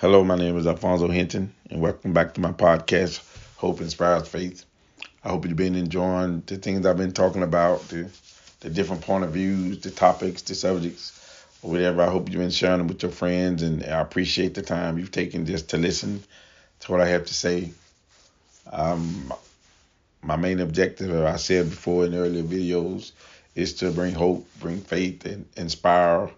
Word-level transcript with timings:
Hello, 0.00 0.22
my 0.22 0.36
name 0.36 0.56
is 0.56 0.68
Alfonso 0.68 1.08
Hinton, 1.08 1.52
and 1.70 1.80
welcome 1.80 2.12
back 2.12 2.32
to 2.34 2.40
my 2.40 2.52
podcast, 2.52 3.20
Hope 3.56 3.80
Inspires 3.80 4.28
Faith. 4.28 4.64
I 5.24 5.30
hope 5.30 5.44
you've 5.44 5.56
been 5.56 5.74
enjoying 5.74 6.44
the 6.46 6.56
things 6.56 6.86
I've 6.86 6.96
been 6.96 7.10
talking 7.10 7.42
about, 7.42 7.80
the, 7.88 8.08
the 8.60 8.70
different 8.70 9.02
point 9.02 9.24
of 9.24 9.32
views, 9.32 9.80
the 9.80 9.90
topics, 9.90 10.42
the 10.42 10.54
subjects, 10.54 11.44
or 11.62 11.72
whatever. 11.72 12.02
I 12.02 12.10
hope 12.10 12.30
you've 12.30 12.38
been 12.38 12.50
sharing 12.50 12.78
them 12.78 12.86
with 12.86 13.02
your 13.02 13.10
friends, 13.10 13.64
and 13.64 13.82
I 13.82 14.00
appreciate 14.00 14.54
the 14.54 14.62
time 14.62 15.00
you've 15.00 15.10
taken 15.10 15.46
just 15.46 15.70
to 15.70 15.78
listen 15.78 16.22
to 16.78 16.92
what 16.92 17.00
I 17.00 17.08
have 17.08 17.26
to 17.26 17.34
say. 17.34 17.72
Um, 18.70 19.34
my 20.22 20.36
main 20.36 20.60
objective, 20.60 21.10
as 21.10 21.24
I 21.24 21.36
said 21.38 21.70
before 21.70 22.04
in 22.04 22.14
earlier 22.14 22.44
videos, 22.44 23.10
is 23.56 23.74
to 23.74 23.90
bring 23.90 24.14
hope, 24.14 24.46
bring 24.60 24.80
faith, 24.80 25.26
and 25.26 25.44
inspire 25.56 26.30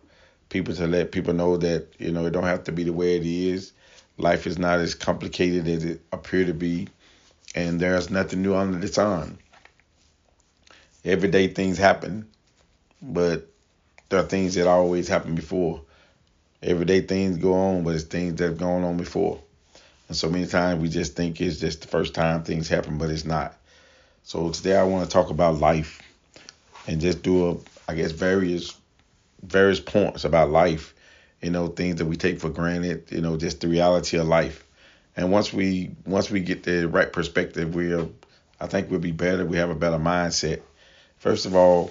people 0.51 0.75
to 0.75 0.87
let 0.87 1.13
people 1.13 1.33
know 1.33 1.57
that 1.57 1.87
you 1.99 2.13
know 2.13 2.27
it 2.27 2.31
don't 2.33 2.45
have 2.45 2.65
to 2.65 2.73
be 2.73 2.85
the 2.85 2.93
way 2.93 3.17
it 3.17 3.25
is. 3.25 3.73
Life 4.19 4.47
is 4.47 4.59
not 4.59 4.81
as 4.81 4.95
complicated 4.95 5.67
as 5.67 5.85
it 5.85 6.03
appear 6.13 6.45
to 6.45 6.53
be, 6.53 6.89
and 7.55 7.81
there's 7.81 8.11
nothing 8.11 8.43
new 8.43 8.55
under 8.55 8.79
the 8.79 8.89
sun. 8.89 9.39
Everyday 11.05 11.49
things 11.49 11.79
happen, 11.79 12.29
but 13.01 13.49
there 14.11 14.21
are 14.21 14.25
things 14.25 14.55
that 14.57 14.67
always 14.67 15.09
happened 15.09 15.37
before. 15.37 15.81
Everyday 16.63 17.01
things 17.01 17.39
go 17.39 17.55
on, 17.55 17.85
but 17.85 17.95
it's 17.95 18.05
things 18.05 18.35
that 18.35 18.45
have 18.45 18.59
gone 18.59 18.85
on 18.85 18.99
before. 18.99 19.41
And 20.09 20.17
so 20.17 20.29
many 20.29 20.47
times 20.47 20.83
we 20.83 20.89
just 20.89 21.15
think 21.15 21.41
it's 21.41 21.61
just 21.61 21.81
the 21.81 21.89
first 21.89 22.13
time 22.13 22.43
things 22.43 22.69
happen, 22.69 22.99
but 22.99 23.09
it's 23.09 23.25
not. 23.25 23.57
So 24.25 24.51
today 24.51 24.77
I 24.77 24.83
want 24.83 25.09
to 25.09 25.11
talk 25.11 25.31
about 25.31 25.59
life 25.59 26.03
and 26.87 27.01
just 27.01 27.23
do 27.23 27.51
a, 27.51 27.57
I 27.89 27.95
guess, 27.95 28.11
various 28.11 28.77
various 29.43 29.81
points 29.81 30.25
about 30.25 30.51
life, 30.51 30.95
you 31.41 31.51
know, 31.51 31.69
things 31.69 31.97
that 31.97 32.07
we 32.07 32.17
take 32.17 32.41
for 32.41 32.51
granted, 32.51 33.11
you 33.11 33.21
know, 33.21 33.37
just 33.37 33.61
the 33.61 33.69
reality 33.69 34.19
of 34.19 34.27
life. 34.27 34.67
And 35.17 35.33
once 35.33 35.53
we 35.53 35.91
once 36.07 36.31
we 36.31 36.41
get 36.41 36.63
the 36.63 36.89
right 36.89 37.13
perspective, 37.13 37.75
we'll 37.75 38.13
I 38.61 38.67
think 38.67 38.91
we'll 38.91 39.01
be 39.01 39.13
better. 39.13 39.45
We 39.45 39.57
have 39.57 39.71
a 39.71 39.75
better 39.75 39.99
mindset. 39.99 40.61
First 41.19 41.47
of 41.47 41.55
all, 41.55 41.91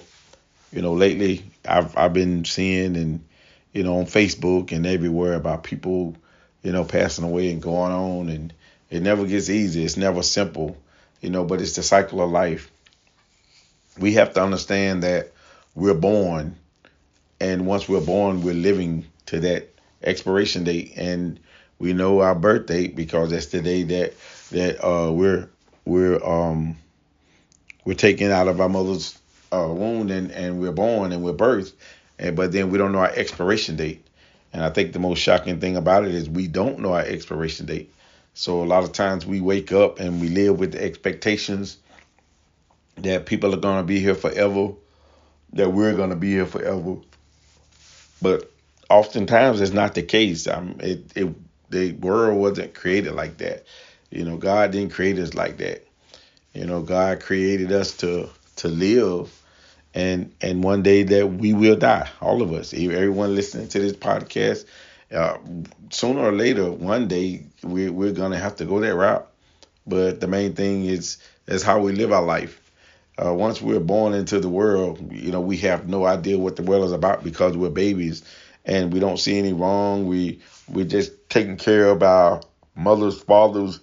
you 0.72 0.82
know, 0.82 0.92
lately 0.92 1.44
I've 1.66 1.96
I've 1.96 2.12
been 2.12 2.44
seeing 2.44 2.96
and 2.96 3.24
you 3.72 3.82
know 3.82 3.98
on 3.98 4.06
Facebook 4.06 4.72
and 4.72 4.86
everywhere 4.86 5.34
about 5.34 5.64
people, 5.64 6.16
you 6.62 6.72
know, 6.72 6.84
passing 6.84 7.24
away 7.24 7.50
and 7.50 7.62
going 7.62 7.92
on 7.92 8.28
and 8.28 8.52
it 8.90 9.02
never 9.02 9.24
gets 9.24 9.50
easy. 9.50 9.84
It's 9.84 9.96
never 9.96 10.22
simple, 10.22 10.76
you 11.20 11.30
know, 11.30 11.44
but 11.44 11.60
it's 11.60 11.76
the 11.76 11.82
cycle 11.82 12.20
of 12.20 12.30
life. 12.30 12.70
We 13.98 14.14
have 14.14 14.34
to 14.34 14.42
understand 14.42 15.02
that 15.02 15.32
we're 15.74 15.94
born 15.94 16.56
and 17.40 17.66
once 17.66 17.88
we're 17.88 18.00
born, 18.00 18.42
we're 18.42 18.54
living 18.54 19.06
to 19.26 19.40
that 19.40 19.68
expiration 20.02 20.64
date, 20.64 20.92
and 20.96 21.40
we 21.78 21.92
know 21.92 22.20
our 22.20 22.34
birth 22.34 22.66
date 22.66 22.94
because 22.94 23.30
that's 23.30 23.46
the 23.46 23.62
day 23.62 23.82
that 23.84 24.14
that 24.50 24.84
uh, 24.84 25.10
we're 25.10 25.48
we're 25.84 26.22
um 26.24 26.76
we're 27.84 27.94
taken 27.94 28.30
out 28.30 28.48
of 28.48 28.60
our 28.60 28.68
mother's 28.68 29.18
uh, 29.52 29.66
womb 29.68 30.10
and, 30.10 30.30
and 30.30 30.60
we're 30.60 30.72
born 30.72 31.12
and 31.12 31.22
we're 31.24 31.32
birthed, 31.32 31.72
and 32.18 32.36
but 32.36 32.52
then 32.52 32.70
we 32.70 32.78
don't 32.78 32.92
know 32.92 32.98
our 32.98 33.12
expiration 33.12 33.76
date. 33.76 34.06
And 34.52 34.64
I 34.64 34.70
think 34.70 34.92
the 34.92 34.98
most 34.98 35.18
shocking 35.18 35.60
thing 35.60 35.76
about 35.76 36.04
it 36.04 36.14
is 36.14 36.28
we 36.28 36.48
don't 36.48 36.80
know 36.80 36.92
our 36.92 37.02
expiration 37.02 37.66
date. 37.66 37.92
So 38.34 38.62
a 38.62 38.66
lot 38.66 38.84
of 38.84 38.92
times 38.92 39.24
we 39.24 39.40
wake 39.40 39.72
up 39.72 40.00
and 40.00 40.20
we 40.20 40.28
live 40.28 40.58
with 40.58 40.72
the 40.72 40.82
expectations 40.82 41.78
that 42.96 43.26
people 43.26 43.54
are 43.54 43.58
gonna 43.58 43.84
be 43.84 44.00
here 44.00 44.14
forever, 44.14 44.72
that 45.52 45.72
we're 45.72 45.94
gonna 45.94 46.16
be 46.16 46.32
here 46.32 46.46
forever, 46.46 46.96
but 48.20 48.50
oftentimes 48.88 49.60
it's 49.60 49.72
not 49.72 49.94
the 49.94 50.02
case. 50.02 50.46
Um, 50.46 50.76
it, 50.80 51.04
it 51.16 51.34
the 51.70 51.92
world 51.92 52.38
wasn't 52.40 52.74
created 52.74 53.14
like 53.14 53.38
that. 53.38 53.64
You 54.10 54.24
know, 54.24 54.36
God 54.36 54.72
didn't 54.72 54.92
create 54.92 55.18
us 55.18 55.34
like 55.34 55.58
that. 55.58 55.86
You 56.52 56.66
know, 56.66 56.82
God 56.82 57.20
created 57.20 57.72
us 57.72 57.96
to 57.98 58.28
to 58.56 58.68
live, 58.68 59.30
and 59.94 60.32
and 60.40 60.64
one 60.64 60.82
day 60.82 61.04
that 61.04 61.26
we 61.28 61.52
will 61.52 61.76
die, 61.76 62.08
all 62.20 62.42
of 62.42 62.52
us. 62.52 62.74
Everyone 62.74 63.34
listening 63.34 63.68
to 63.68 63.78
this 63.78 63.92
podcast, 63.92 64.64
uh, 65.14 65.38
sooner 65.90 66.20
or 66.20 66.32
later, 66.32 66.70
one 66.70 67.08
day 67.08 67.44
we 67.62 67.88
we're 67.88 68.12
gonna 68.12 68.38
have 68.38 68.56
to 68.56 68.64
go 68.64 68.80
that 68.80 68.94
route. 68.94 69.26
But 69.86 70.20
the 70.20 70.26
main 70.26 70.54
thing 70.54 70.84
is 70.84 71.18
is 71.46 71.62
how 71.62 71.80
we 71.80 71.92
live 71.92 72.12
our 72.12 72.22
life. 72.22 72.69
Uh, 73.22 73.34
once 73.34 73.60
we're 73.60 73.80
born 73.80 74.14
into 74.14 74.40
the 74.40 74.48
world, 74.48 75.12
you 75.12 75.30
know, 75.30 75.40
we 75.40 75.58
have 75.58 75.88
no 75.88 76.06
idea 76.06 76.38
what 76.38 76.56
the 76.56 76.62
world 76.62 76.84
is 76.84 76.92
about 76.92 77.22
because 77.22 77.56
we're 77.56 77.68
babies 77.68 78.22
and 78.64 78.92
we 78.92 79.00
don't 79.00 79.18
see 79.18 79.38
any 79.38 79.52
wrong. 79.52 80.06
We 80.06 80.40
we're 80.68 80.84
just 80.84 81.28
taking 81.28 81.56
care 81.56 81.86
of 81.86 82.02
our 82.02 82.40
mothers, 82.74 83.20
fathers, 83.20 83.80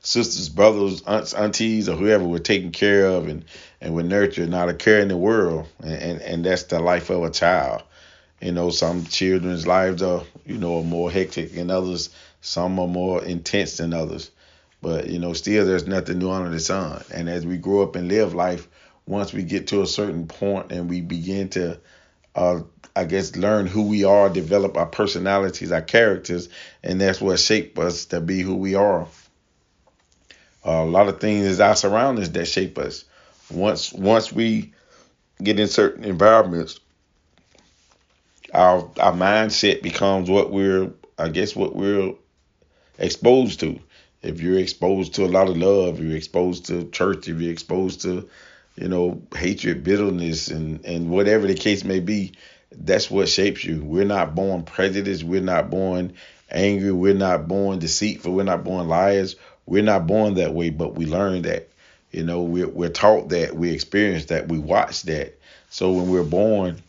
sisters, 0.00 0.48
brothers, 0.48 1.02
aunts, 1.02 1.34
aunties, 1.34 1.88
or 1.88 1.96
whoever 1.96 2.24
we're 2.24 2.38
taking 2.38 2.72
care 2.72 3.06
of 3.06 3.28
and 3.28 3.44
and 3.80 3.94
we're 3.94 4.02
nurtured, 4.02 4.48
not 4.48 4.68
a 4.68 4.74
care 4.74 5.00
in 5.00 5.08
the 5.08 5.16
world. 5.16 5.66
And, 5.82 5.94
and 5.94 6.20
and 6.22 6.44
that's 6.44 6.64
the 6.64 6.78
life 6.78 7.10
of 7.10 7.24
a 7.24 7.30
child. 7.30 7.82
You 8.40 8.52
know, 8.52 8.70
some 8.70 9.04
children's 9.04 9.66
lives 9.66 10.02
are, 10.02 10.22
you 10.44 10.58
know, 10.58 10.82
more 10.82 11.10
hectic 11.10 11.54
than 11.54 11.70
others. 11.70 12.10
Some 12.42 12.78
are 12.78 12.88
more 12.88 13.24
intense 13.24 13.78
than 13.78 13.92
others. 13.92 14.30
But 14.82 15.08
you 15.08 15.18
know, 15.18 15.32
still 15.32 15.64
there's 15.64 15.86
nothing 15.86 16.18
new 16.18 16.30
under 16.30 16.50
the 16.50 16.60
sun. 16.60 17.02
And 17.12 17.28
as 17.28 17.46
we 17.46 17.56
grow 17.56 17.82
up 17.82 17.96
and 17.96 18.08
live 18.08 18.34
life, 18.34 18.68
once 19.06 19.32
we 19.32 19.42
get 19.42 19.68
to 19.68 19.82
a 19.82 19.86
certain 19.86 20.26
point 20.26 20.72
and 20.72 20.88
we 20.88 21.00
begin 21.00 21.48
to 21.50 21.80
uh, 22.34 22.60
I 22.94 23.04
guess 23.04 23.34
learn 23.36 23.66
who 23.66 23.82
we 23.82 24.04
are, 24.04 24.28
develop 24.28 24.76
our 24.76 24.86
personalities, 24.86 25.72
our 25.72 25.82
characters, 25.82 26.48
and 26.82 27.00
that's 27.00 27.20
what 27.20 27.40
shape 27.40 27.78
us 27.78 28.06
to 28.06 28.20
be 28.20 28.40
who 28.40 28.54
we 28.56 28.74
are. 28.74 29.06
Uh, 30.64 30.82
a 30.82 30.84
lot 30.84 31.08
of 31.08 31.20
things 31.20 31.46
is 31.46 31.60
our 31.60 31.76
surroundings 31.76 32.30
that 32.32 32.46
shape 32.46 32.78
us. 32.78 33.04
Once 33.50 33.92
once 33.92 34.32
we 34.32 34.72
get 35.42 35.60
in 35.60 35.68
certain 35.68 36.04
environments, 36.04 36.80
our 38.52 38.90
our 38.98 39.12
mindset 39.12 39.82
becomes 39.82 40.28
what 40.28 40.50
we're 40.50 40.90
I 41.18 41.28
guess 41.28 41.54
what 41.54 41.76
we're 41.76 42.14
exposed 42.98 43.60
to 43.60 43.78
if 44.26 44.40
you're 44.40 44.58
exposed 44.58 45.14
to 45.14 45.24
a 45.24 45.28
lot 45.28 45.48
of 45.48 45.56
love, 45.56 46.00
you're 46.00 46.16
exposed 46.16 46.66
to 46.66 46.88
church, 46.90 47.28
if 47.28 47.40
you're 47.40 47.52
exposed 47.52 48.02
to, 48.02 48.28
you 48.76 48.88
know, 48.88 49.22
hatred, 49.34 49.84
bitterness, 49.84 50.48
and 50.48 50.84
and 50.84 51.10
whatever 51.10 51.46
the 51.46 51.54
case 51.54 51.84
may 51.84 52.00
be, 52.00 52.32
that's 52.72 53.10
what 53.10 53.28
shapes 53.28 53.64
you. 53.64 53.82
We're 53.82 54.04
not 54.04 54.34
born 54.34 54.64
prejudiced. 54.64 55.24
We're 55.24 55.40
not 55.40 55.70
born 55.70 56.14
angry. 56.50 56.92
We're 56.92 57.14
not 57.14 57.48
born 57.48 57.78
deceitful. 57.78 58.32
We're 58.32 58.42
not 58.44 58.64
born 58.64 58.88
liars. 58.88 59.36
We're 59.66 59.82
not 59.82 60.06
born 60.06 60.34
that 60.34 60.54
way, 60.54 60.70
but 60.70 60.94
we 60.94 61.06
learn 61.06 61.42
that. 61.42 61.68
You 62.12 62.24
know, 62.24 62.42
we're, 62.42 62.68
we're 62.68 62.88
taught 62.88 63.28
that, 63.30 63.56
we 63.56 63.70
experience 63.70 64.26
that, 64.26 64.48
we 64.48 64.58
watch 64.58 65.02
that. 65.02 65.38
So 65.70 65.92
when 65.92 66.08
we're 66.08 66.22
born, 66.22 66.80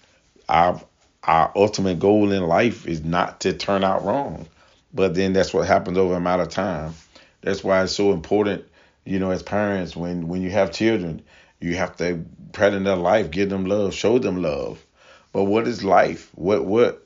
our 0.48 0.82
our 1.24 1.52
ultimate 1.56 2.00
goal 2.00 2.32
in 2.32 2.44
life 2.44 2.88
is 2.88 3.04
not 3.04 3.42
to 3.42 3.52
turn 3.54 3.84
out 3.84 4.06
wrong. 4.06 4.48
But 4.94 5.14
then 5.14 5.34
that's 5.34 5.54
what 5.54 5.68
happens 5.68 5.98
over 5.98 6.14
a 6.14 6.18
amount 6.18 6.42
of 6.42 6.50
time. 6.50 6.94
That's 7.42 7.64
why 7.64 7.84
it's 7.84 7.96
so 7.96 8.12
important, 8.14 8.66
you 9.06 9.20
know, 9.20 9.32
as 9.32 9.44
parents, 9.44 9.96
when 9.96 10.28
when 10.28 10.42
you 10.42 10.50
have 10.52 10.72
children, 10.72 11.22
you 11.60 11.76
have 11.76 11.96
to 11.98 12.26
present 12.52 12.86
their 12.86 12.96
life, 12.96 13.32
give 13.32 13.50
them 13.50 13.66
love, 13.66 13.94
show 13.94 14.20
them 14.20 14.42
love. 14.42 14.84
But 15.34 15.44
what 15.46 15.68
is 15.68 15.84
life? 15.84 16.32
What 16.36 16.66
what 16.66 17.06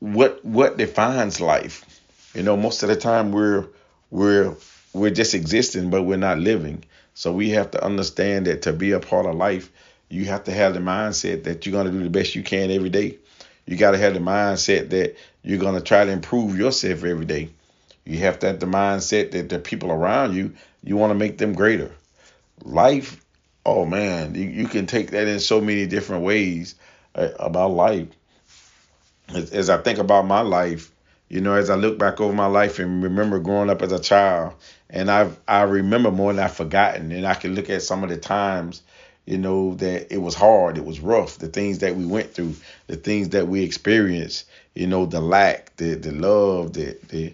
what 0.00 0.44
what 0.44 0.76
defines 0.76 1.40
life? 1.40 1.84
You 2.34 2.42
know, 2.42 2.56
most 2.56 2.82
of 2.82 2.88
the 2.88 2.96
time 2.96 3.32
we're 3.32 3.66
we're 4.10 4.54
we're 4.92 5.10
just 5.10 5.34
existing, 5.34 5.90
but 5.90 6.02
we're 6.02 6.16
not 6.16 6.38
living. 6.38 6.84
So 7.14 7.32
we 7.32 7.50
have 7.50 7.70
to 7.72 7.84
understand 7.84 8.46
that 8.46 8.62
to 8.62 8.72
be 8.72 8.92
a 8.92 9.00
part 9.00 9.26
of 9.26 9.34
life, 9.34 9.70
you 10.08 10.24
have 10.26 10.44
to 10.44 10.52
have 10.52 10.74
the 10.74 10.80
mindset 10.80 11.44
that 11.44 11.66
you're 11.66 11.72
gonna 11.72 11.90
do 11.90 12.02
the 12.02 12.10
best 12.10 12.34
you 12.34 12.42
can 12.42 12.70
every 12.70 12.90
day. 12.90 13.18
You 13.66 13.76
got 13.76 13.92
to 13.92 13.98
have 13.98 14.14
the 14.14 14.20
mindset 14.20 14.90
that 14.90 15.16
you're 15.42 15.58
gonna 15.58 15.80
try 15.80 16.04
to 16.04 16.10
improve 16.10 16.58
yourself 16.58 17.04
every 17.04 17.24
day. 17.26 17.50
You 18.04 18.18
have 18.18 18.38
to 18.40 18.48
have 18.48 18.60
the 18.60 18.66
mindset 18.66 19.30
that 19.32 19.48
the 19.48 19.58
people 19.58 19.90
around 19.90 20.34
you, 20.34 20.54
you 20.82 20.96
want 20.96 21.10
to 21.10 21.18
make 21.18 21.38
them 21.38 21.52
greater. 21.52 21.90
Life, 22.64 23.24
oh 23.64 23.84
man, 23.84 24.34
you, 24.34 24.48
you 24.48 24.66
can 24.66 24.86
take 24.86 25.10
that 25.10 25.28
in 25.28 25.40
so 25.40 25.60
many 25.60 25.86
different 25.86 26.24
ways 26.24 26.74
uh, 27.14 27.28
about 27.38 27.70
life. 27.72 28.08
As, 29.28 29.52
as 29.52 29.70
I 29.70 29.78
think 29.78 29.98
about 29.98 30.26
my 30.26 30.40
life, 30.40 30.90
you 31.28 31.40
know, 31.40 31.54
as 31.54 31.70
I 31.70 31.76
look 31.76 31.98
back 31.98 32.20
over 32.20 32.34
my 32.34 32.46
life 32.46 32.78
and 32.78 33.02
remember 33.02 33.38
growing 33.38 33.70
up 33.70 33.80
as 33.82 33.92
a 33.92 33.98
child, 34.00 34.54
and 34.90 35.10
I've 35.10 35.38
I 35.48 35.62
remember 35.62 36.10
more 36.10 36.32
than 36.32 36.44
I've 36.44 36.54
forgotten, 36.54 37.10
and 37.12 37.26
I 37.26 37.34
can 37.34 37.54
look 37.54 37.70
at 37.70 37.82
some 37.82 38.04
of 38.04 38.10
the 38.10 38.18
times, 38.18 38.82
you 39.24 39.38
know, 39.38 39.74
that 39.76 40.12
it 40.12 40.18
was 40.18 40.34
hard, 40.34 40.76
it 40.76 40.84
was 40.84 41.00
rough, 41.00 41.38
the 41.38 41.48
things 41.48 41.78
that 41.78 41.96
we 41.96 42.04
went 42.04 42.34
through, 42.34 42.54
the 42.88 42.96
things 42.96 43.30
that 43.30 43.48
we 43.48 43.62
experienced, 43.62 44.44
you 44.74 44.86
know, 44.86 45.06
the 45.06 45.20
lack, 45.20 45.74
the 45.76 45.94
the 45.94 46.12
love, 46.12 46.74
the 46.74 46.98
the 47.08 47.32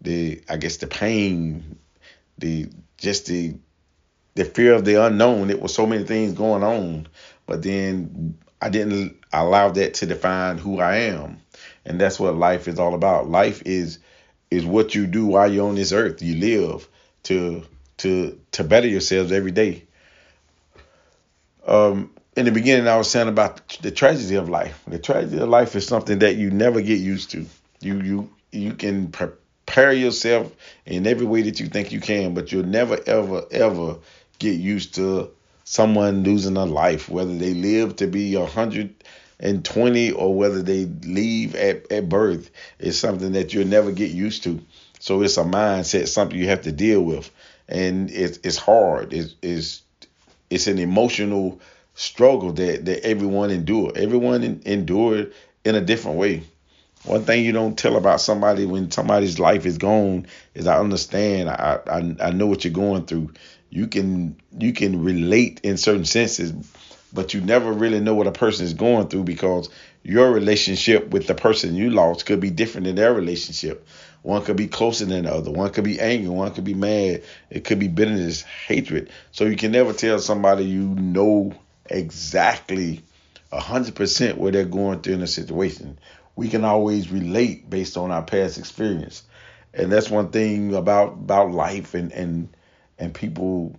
the 0.00 0.42
I 0.48 0.56
guess 0.56 0.78
the 0.78 0.86
pain, 0.86 1.78
the 2.38 2.68
just 2.96 3.26
the 3.26 3.54
the 4.34 4.44
fear 4.44 4.74
of 4.74 4.84
the 4.84 5.04
unknown. 5.04 5.50
It 5.50 5.60
was 5.60 5.74
so 5.74 5.86
many 5.86 6.04
things 6.04 6.32
going 6.32 6.62
on, 6.62 7.08
but 7.46 7.62
then 7.62 8.38
I 8.60 8.68
didn't 8.70 9.16
allow 9.32 9.70
that 9.70 9.94
to 9.94 10.06
define 10.06 10.58
who 10.58 10.80
I 10.80 10.96
am. 10.96 11.40
and 11.84 12.00
that's 12.00 12.20
what 12.20 12.36
life 12.36 12.68
is 12.68 12.78
all 12.78 12.94
about. 12.94 13.28
Life 13.28 13.62
is 13.64 13.98
is 14.50 14.66
what 14.66 14.94
you 14.94 15.06
do 15.06 15.26
while 15.26 15.50
you're 15.52 15.68
on 15.68 15.76
this 15.76 15.92
earth. 15.92 16.22
You 16.22 16.36
live 16.36 16.88
to 17.24 17.64
to 17.98 18.38
to 18.52 18.64
better 18.64 18.86
yourselves 18.88 19.32
every 19.32 19.50
day. 19.52 19.84
Um, 21.66 22.10
in 22.36 22.46
the 22.46 22.52
beginning, 22.52 22.88
I 22.88 22.96
was 22.96 23.10
saying 23.10 23.28
about 23.28 23.78
the 23.82 23.90
tragedy 23.90 24.36
of 24.36 24.48
life. 24.48 24.82
The 24.86 24.98
tragedy 24.98 25.38
of 25.38 25.48
life 25.48 25.76
is 25.76 25.86
something 25.86 26.20
that 26.20 26.36
you 26.36 26.50
never 26.50 26.80
get 26.80 26.98
used 26.98 27.30
to. 27.32 27.46
You 27.80 28.00
you 28.00 28.30
you 28.52 28.74
can 28.74 29.08
prepare 29.66 29.92
yourself 29.92 30.52
in 30.86 31.06
every 31.06 31.26
way 31.26 31.42
that 31.42 31.60
you 31.60 31.66
think 31.66 31.92
you 31.92 32.00
can, 32.00 32.34
but 32.34 32.50
you'll 32.50 32.64
never 32.64 32.98
ever 33.06 33.44
ever 33.50 33.98
get 34.38 34.58
used 34.58 34.94
to 34.96 35.30
someone 35.64 36.24
losing 36.24 36.56
a 36.56 36.64
life, 36.64 37.08
whether 37.08 37.36
they 37.36 37.54
live 37.54 37.96
to 37.96 38.06
be 38.06 38.34
a 38.34 38.46
hundred 38.46 38.92
and 39.38 39.64
twenty 39.64 40.10
or 40.10 40.34
whether 40.34 40.62
they 40.62 40.86
leave 41.04 41.54
at, 41.54 41.90
at 41.92 42.08
birth. 42.08 42.50
It's 42.78 42.98
something 42.98 43.32
that 43.32 43.54
you'll 43.54 43.66
never 43.66 43.92
get 43.92 44.10
used 44.10 44.42
to. 44.44 44.60
So 44.98 45.22
it's 45.22 45.36
a 45.36 45.44
mindset, 45.44 46.08
something 46.08 46.36
you 46.38 46.48
have 46.48 46.62
to 46.62 46.72
deal 46.72 47.02
with, 47.02 47.30
and 47.68 48.10
it's 48.10 48.38
it's 48.42 48.58
hard. 48.58 49.12
It's 49.12 49.34
it's 49.40 49.82
it's 50.50 50.66
an 50.66 50.78
emotional 50.78 51.60
struggle 51.94 52.52
that 52.54 52.84
that 52.86 53.06
everyone 53.06 53.50
endure. 53.50 53.92
Everyone 53.94 54.60
endured 54.64 55.32
in 55.64 55.74
a 55.74 55.80
different 55.80 56.18
way. 56.18 56.42
One 57.04 57.24
thing 57.24 57.44
you 57.44 57.52
don't 57.52 57.78
tell 57.78 57.96
about 57.96 58.20
somebody 58.20 58.66
when 58.66 58.90
somebody's 58.90 59.38
life 59.38 59.64
is 59.64 59.78
gone 59.78 60.26
is 60.54 60.66
I 60.66 60.78
understand. 60.78 61.48
I, 61.48 61.80
I 61.86 62.28
I 62.28 62.30
know 62.30 62.46
what 62.46 62.64
you're 62.64 62.74
going 62.74 63.06
through. 63.06 63.32
You 63.70 63.86
can 63.86 64.36
you 64.58 64.72
can 64.74 65.02
relate 65.02 65.60
in 65.62 65.78
certain 65.78 66.04
senses, 66.04 66.52
but 67.12 67.32
you 67.32 67.40
never 67.40 67.72
really 67.72 68.00
know 68.00 68.14
what 68.14 68.26
a 68.26 68.32
person 68.32 68.66
is 68.66 68.74
going 68.74 69.08
through 69.08 69.24
because 69.24 69.70
your 70.02 70.30
relationship 70.30 71.08
with 71.08 71.26
the 71.26 71.34
person 71.34 71.74
you 71.74 71.90
lost 71.90 72.26
could 72.26 72.40
be 72.40 72.50
different 72.50 72.86
than 72.86 72.96
their 72.96 73.14
relationship. 73.14 73.86
One 74.22 74.44
could 74.44 74.56
be 74.56 74.68
closer 74.68 75.06
than 75.06 75.24
the 75.24 75.32
other. 75.32 75.50
One 75.50 75.70
could 75.70 75.84
be 75.84 75.98
angry. 76.00 76.28
One 76.28 76.52
could 76.52 76.64
be 76.64 76.74
mad. 76.74 77.22
It 77.48 77.64
could 77.64 77.78
be 77.78 77.88
bitterness, 77.88 78.42
hatred. 78.42 79.10
So 79.32 79.44
you 79.44 79.56
can 79.56 79.72
never 79.72 79.94
tell 79.94 80.18
somebody 80.18 80.64
you 80.64 80.82
know 80.82 81.54
exactly 81.86 83.02
100% 83.50 84.34
what 84.36 84.52
they're 84.52 84.64
going 84.64 85.00
through 85.00 85.14
in 85.14 85.22
a 85.22 85.26
situation 85.26 85.98
we 86.40 86.48
can 86.48 86.64
always 86.64 87.12
relate 87.12 87.68
based 87.68 87.98
on 87.98 88.10
our 88.10 88.22
past 88.22 88.56
experience. 88.56 89.24
And 89.74 89.92
that's 89.92 90.08
one 90.08 90.30
thing 90.30 90.74
about 90.74 91.12
about 91.12 91.52
life 91.52 91.92
and 91.92 92.10
and 92.12 92.48
and 92.98 93.12
people 93.12 93.78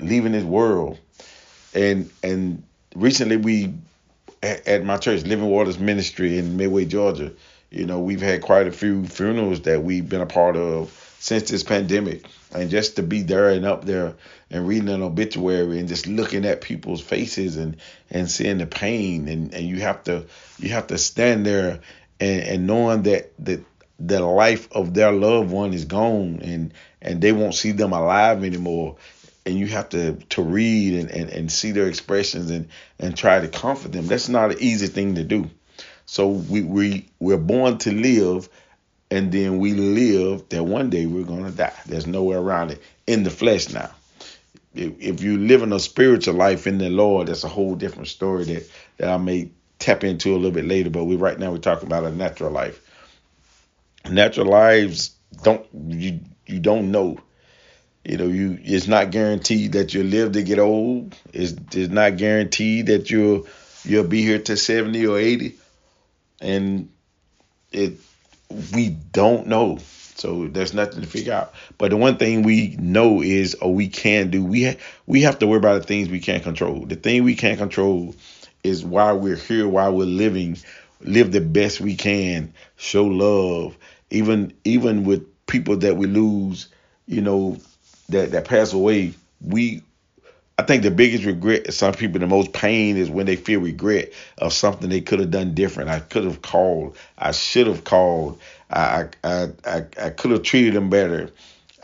leaving 0.00 0.32
this 0.32 0.42
world. 0.42 0.98
And 1.74 2.08
and 2.22 2.62
recently 2.96 3.36
we 3.36 3.74
at, 4.42 4.66
at 4.66 4.84
my 4.86 4.96
church, 4.96 5.24
Living 5.24 5.50
Waters 5.50 5.78
Ministry 5.78 6.38
in 6.38 6.56
Midway, 6.56 6.86
Georgia, 6.86 7.30
you 7.70 7.84
know, 7.84 8.00
we've 8.00 8.22
had 8.22 8.40
quite 8.40 8.66
a 8.66 8.72
few 8.72 9.04
funerals 9.04 9.60
that 9.62 9.82
we've 9.82 10.08
been 10.08 10.22
a 10.22 10.26
part 10.26 10.56
of 10.56 10.90
since 11.18 11.50
this 11.50 11.62
pandemic. 11.62 12.24
And 12.54 12.70
just 12.70 12.96
to 12.96 13.02
be 13.02 13.22
there 13.22 13.50
and 13.50 13.66
up 13.66 13.84
there 13.84 14.14
and 14.50 14.66
reading 14.66 14.88
an 14.88 15.02
obituary 15.02 15.78
and 15.78 15.88
just 15.88 16.06
looking 16.06 16.46
at 16.46 16.62
people's 16.62 17.02
faces 17.02 17.56
and, 17.56 17.76
and 18.10 18.30
seeing 18.30 18.58
the 18.58 18.66
pain. 18.66 19.28
And, 19.28 19.52
and 19.52 19.66
you 19.66 19.80
have 19.80 20.04
to 20.04 20.24
you 20.58 20.70
have 20.70 20.86
to 20.86 20.98
stand 20.98 21.44
there 21.44 21.80
and, 22.20 22.42
and 22.42 22.66
knowing 22.66 23.02
that 23.02 23.32
the 23.38 23.62
the 24.00 24.20
life 24.20 24.70
of 24.72 24.94
their 24.94 25.12
loved 25.12 25.50
one 25.50 25.74
is 25.74 25.84
gone 25.84 26.40
and 26.42 26.72
and 27.02 27.20
they 27.20 27.32
won't 27.32 27.54
see 27.54 27.72
them 27.72 27.92
alive 27.92 28.44
anymore. 28.44 28.96
And 29.44 29.58
you 29.58 29.66
have 29.68 29.90
to 29.90 30.14
to 30.30 30.42
read 30.42 31.00
and, 31.00 31.10
and, 31.10 31.30
and 31.30 31.52
see 31.52 31.72
their 31.72 31.88
expressions 31.88 32.50
and 32.50 32.68
and 32.98 33.16
try 33.16 33.40
to 33.40 33.48
comfort 33.48 33.92
them. 33.92 34.06
That's 34.06 34.28
not 34.28 34.52
an 34.52 34.58
easy 34.60 34.86
thing 34.86 35.16
to 35.16 35.24
do. 35.24 35.50
So 36.06 36.28
we 36.28 36.62
we 36.62 37.08
we're 37.18 37.36
born 37.36 37.76
to 37.78 37.92
live 37.92 38.48
and 39.10 39.32
then 39.32 39.58
we 39.58 39.72
live 39.72 40.48
that 40.50 40.64
one 40.64 40.90
day 40.90 41.06
we're 41.06 41.24
going 41.24 41.44
to 41.44 41.50
die 41.50 41.72
there's 41.86 42.06
nowhere 42.06 42.38
around 42.38 42.70
it 42.70 42.82
in 43.06 43.22
the 43.22 43.30
flesh 43.30 43.70
now 43.70 43.90
if, 44.74 44.92
if 45.00 45.22
you 45.22 45.38
live 45.38 45.62
in 45.62 45.72
a 45.72 45.80
spiritual 45.80 46.34
life 46.34 46.66
in 46.66 46.78
the 46.78 46.90
lord 46.90 47.28
that's 47.28 47.44
a 47.44 47.48
whole 47.48 47.74
different 47.74 48.08
story 48.08 48.44
that 48.44 48.70
that 48.98 49.08
i 49.08 49.16
may 49.16 49.50
tap 49.78 50.04
into 50.04 50.32
a 50.32 50.36
little 50.36 50.50
bit 50.50 50.64
later, 50.64 50.90
but 50.90 51.04
we 51.04 51.16
right 51.16 51.38
now 51.38 51.52
we're 51.52 51.58
talking 51.58 51.86
about 51.86 52.04
a 52.04 52.10
natural 52.10 52.50
life. 52.50 52.80
Natural 54.08 54.46
lives 54.46 55.14
don't 55.42 55.66
you 55.72 56.20
you 56.46 56.60
don't 56.60 56.90
know. 56.90 57.18
You 58.04 58.16
know, 58.16 58.26
you 58.26 58.58
it's 58.62 58.88
not 58.88 59.10
guaranteed 59.10 59.72
that 59.72 59.92
you'll 59.92 60.06
live 60.06 60.32
to 60.32 60.42
get 60.42 60.58
old. 60.58 61.14
It's, 61.32 61.54
it's 61.72 61.92
not 61.92 62.16
guaranteed 62.16 62.86
that 62.86 63.10
you'll 63.10 63.46
you'll 63.84 64.04
be 64.04 64.22
here 64.22 64.38
to 64.38 64.56
70 64.56 65.06
or 65.06 65.18
80. 65.18 65.56
And 66.40 66.88
it 67.70 67.98
we 68.72 68.90
don't 69.12 69.46
know. 69.46 69.78
So 70.14 70.48
there's 70.48 70.74
nothing 70.74 71.00
to 71.00 71.06
figure 71.06 71.32
out. 71.32 71.54
But 71.78 71.90
the 71.90 71.96
one 71.96 72.16
thing 72.16 72.42
we 72.42 72.76
know 72.78 73.22
is, 73.22 73.54
or 73.56 73.72
we 73.72 73.88
can 73.88 74.30
do, 74.30 74.44
we 74.44 74.64
ha- 74.64 74.76
we 75.06 75.22
have 75.22 75.38
to 75.38 75.46
worry 75.46 75.58
about 75.58 75.80
the 75.80 75.86
things 75.86 76.08
we 76.08 76.20
can't 76.20 76.42
control. 76.42 76.84
The 76.86 76.96
thing 76.96 77.22
we 77.22 77.36
can't 77.36 77.58
control 77.58 78.14
is 78.64 78.84
why 78.84 79.12
we're 79.12 79.36
here, 79.36 79.68
why 79.68 79.88
we're 79.88 80.06
living, 80.06 80.58
live 81.00 81.30
the 81.30 81.40
best 81.40 81.80
we 81.80 81.94
can, 81.94 82.52
show 82.76 83.04
love, 83.04 83.76
even 84.10 84.52
even 84.64 85.04
with 85.04 85.24
people 85.46 85.76
that 85.78 85.96
we 85.96 86.06
lose, 86.06 86.68
you 87.06 87.20
know, 87.20 87.56
that 88.08 88.32
that 88.32 88.44
pass 88.46 88.72
away. 88.72 89.14
We 89.40 89.82
I 90.58 90.64
think 90.64 90.82
the 90.82 90.90
biggest 90.90 91.24
regret 91.24 91.72
some 91.72 91.94
people 91.94 92.18
the 92.18 92.26
most 92.26 92.52
pain 92.52 92.96
is 92.96 93.08
when 93.08 93.26
they 93.26 93.36
feel 93.36 93.60
regret 93.60 94.12
of 94.38 94.52
something 94.52 94.88
they 94.90 95.00
could 95.00 95.20
have 95.20 95.30
done 95.30 95.54
different. 95.54 95.88
I 95.88 96.00
could 96.00 96.24
have 96.24 96.42
called. 96.42 96.96
I 97.16 97.30
should 97.30 97.68
have 97.68 97.84
called. 97.84 98.40
I 98.70 99.08
I 99.22 99.50
I, 99.64 99.84
I 100.02 100.10
could 100.10 100.32
have 100.32 100.42
treated 100.42 100.74
them 100.74 100.90
better. 100.90 101.30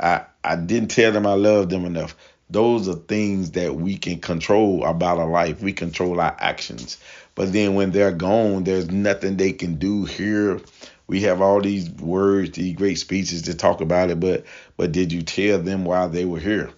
I 0.00 0.22
I 0.42 0.56
didn't 0.56 0.90
tell 0.90 1.12
them 1.12 1.24
I 1.26 1.34
loved 1.34 1.70
them 1.70 1.84
enough. 1.84 2.16
Those 2.50 2.88
are 2.88 2.94
things 2.94 3.52
that 3.52 3.76
we 3.76 3.96
can 3.96 4.18
control 4.18 4.84
about 4.84 5.18
our 5.18 5.30
life. 5.30 5.62
We 5.62 5.72
control 5.72 6.20
our 6.20 6.36
actions. 6.40 6.98
But 7.36 7.52
then 7.52 7.74
when 7.74 7.92
they're 7.92 8.12
gone, 8.12 8.64
there's 8.64 8.90
nothing 8.90 9.36
they 9.36 9.52
can 9.52 9.76
do 9.76 10.04
here. 10.04 10.60
We 11.06 11.22
have 11.22 11.40
all 11.40 11.60
these 11.60 11.90
words, 11.90 12.50
these 12.52 12.74
great 12.76 12.98
speeches 12.98 13.42
to 13.42 13.54
talk 13.54 13.80
about 13.80 14.10
it, 14.10 14.18
but 14.18 14.44
but 14.76 14.90
did 14.92 15.12
you 15.12 15.22
tell 15.22 15.58
them 15.60 15.84
while 15.84 16.08
they 16.08 16.24
were 16.24 16.40
here? 16.40 16.70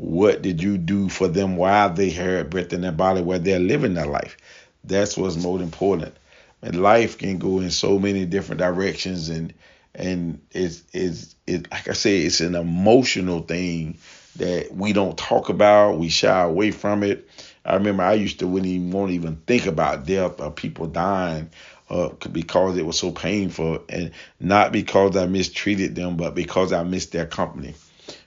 What 0.00 0.40
did 0.40 0.62
you 0.62 0.78
do 0.78 1.10
for 1.10 1.28
them 1.28 1.56
while 1.58 1.92
they 1.92 2.08
had 2.08 2.48
breath 2.48 2.72
in 2.72 2.80
their 2.80 2.90
body, 2.90 3.20
while 3.20 3.38
they're 3.38 3.58
living 3.58 3.92
their 3.92 4.06
life? 4.06 4.38
That's 4.82 5.14
what's 5.14 5.36
most 5.36 5.60
important. 5.60 6.16
And 6.62 6.80
life 6.80 7.18
can 7.18 7.36
go 7.36 7.60
in 7.60 7.70
so 7.70 7.98
many 7.98 8.24
different 8.24 8.60
directions, 8.60 9.28
and 9.28 9.52
and 9.94 10.40
it's 10.52 10.84
it's 10.94 11.36
it 11.46 11.70
like 11.70 11.86
I 11.86 11.92
say, 11.92 12.20
it's 12.22 12.40
an 12.40 12.54
emotional 12.54 13.40
thing 13.40 13.98
that 14.36 14.74
we 14.74 14.94
don't 14.94 15.18
talk 15.18 15.50
about. 15.50 15.98
We 15.98 16.08
shy 16.08 16.44
away 16.44 16.70
from 16.70 17.02
it. 17.02 17.28
I 17.66 17.74
remember 17.74 18.02
I 18.02 18.14
used 18.14 18.38
to 18.38 18.46
wouldn't 18.46 18.72
even 18.72 18.92
want 18.92 19.10
even 19.12 19.36
think 19.46 19.66
about 19.66 20.06
death 20.06 20.40
or 20.40 20.50
people 20.50 20.86
dying 20.86 21.50
uh, 21.90 22.08
because 22.32 22.78
it 22.78 22.86
was 22.86 22.98
so 22.98 23.10
painful, 23.10 23.84
and 23.90 24.12
not 24.40 24.72
because 24.72 25.14
I 25.14 25.26
mistreated 25.26 25.94
them, 25.94 26.16
but 26.16 26.34
because 26.34 26.72
I 26.72 26.84
missed 26.84 27.12
their 27.12 27.26
company. 27.26 27.74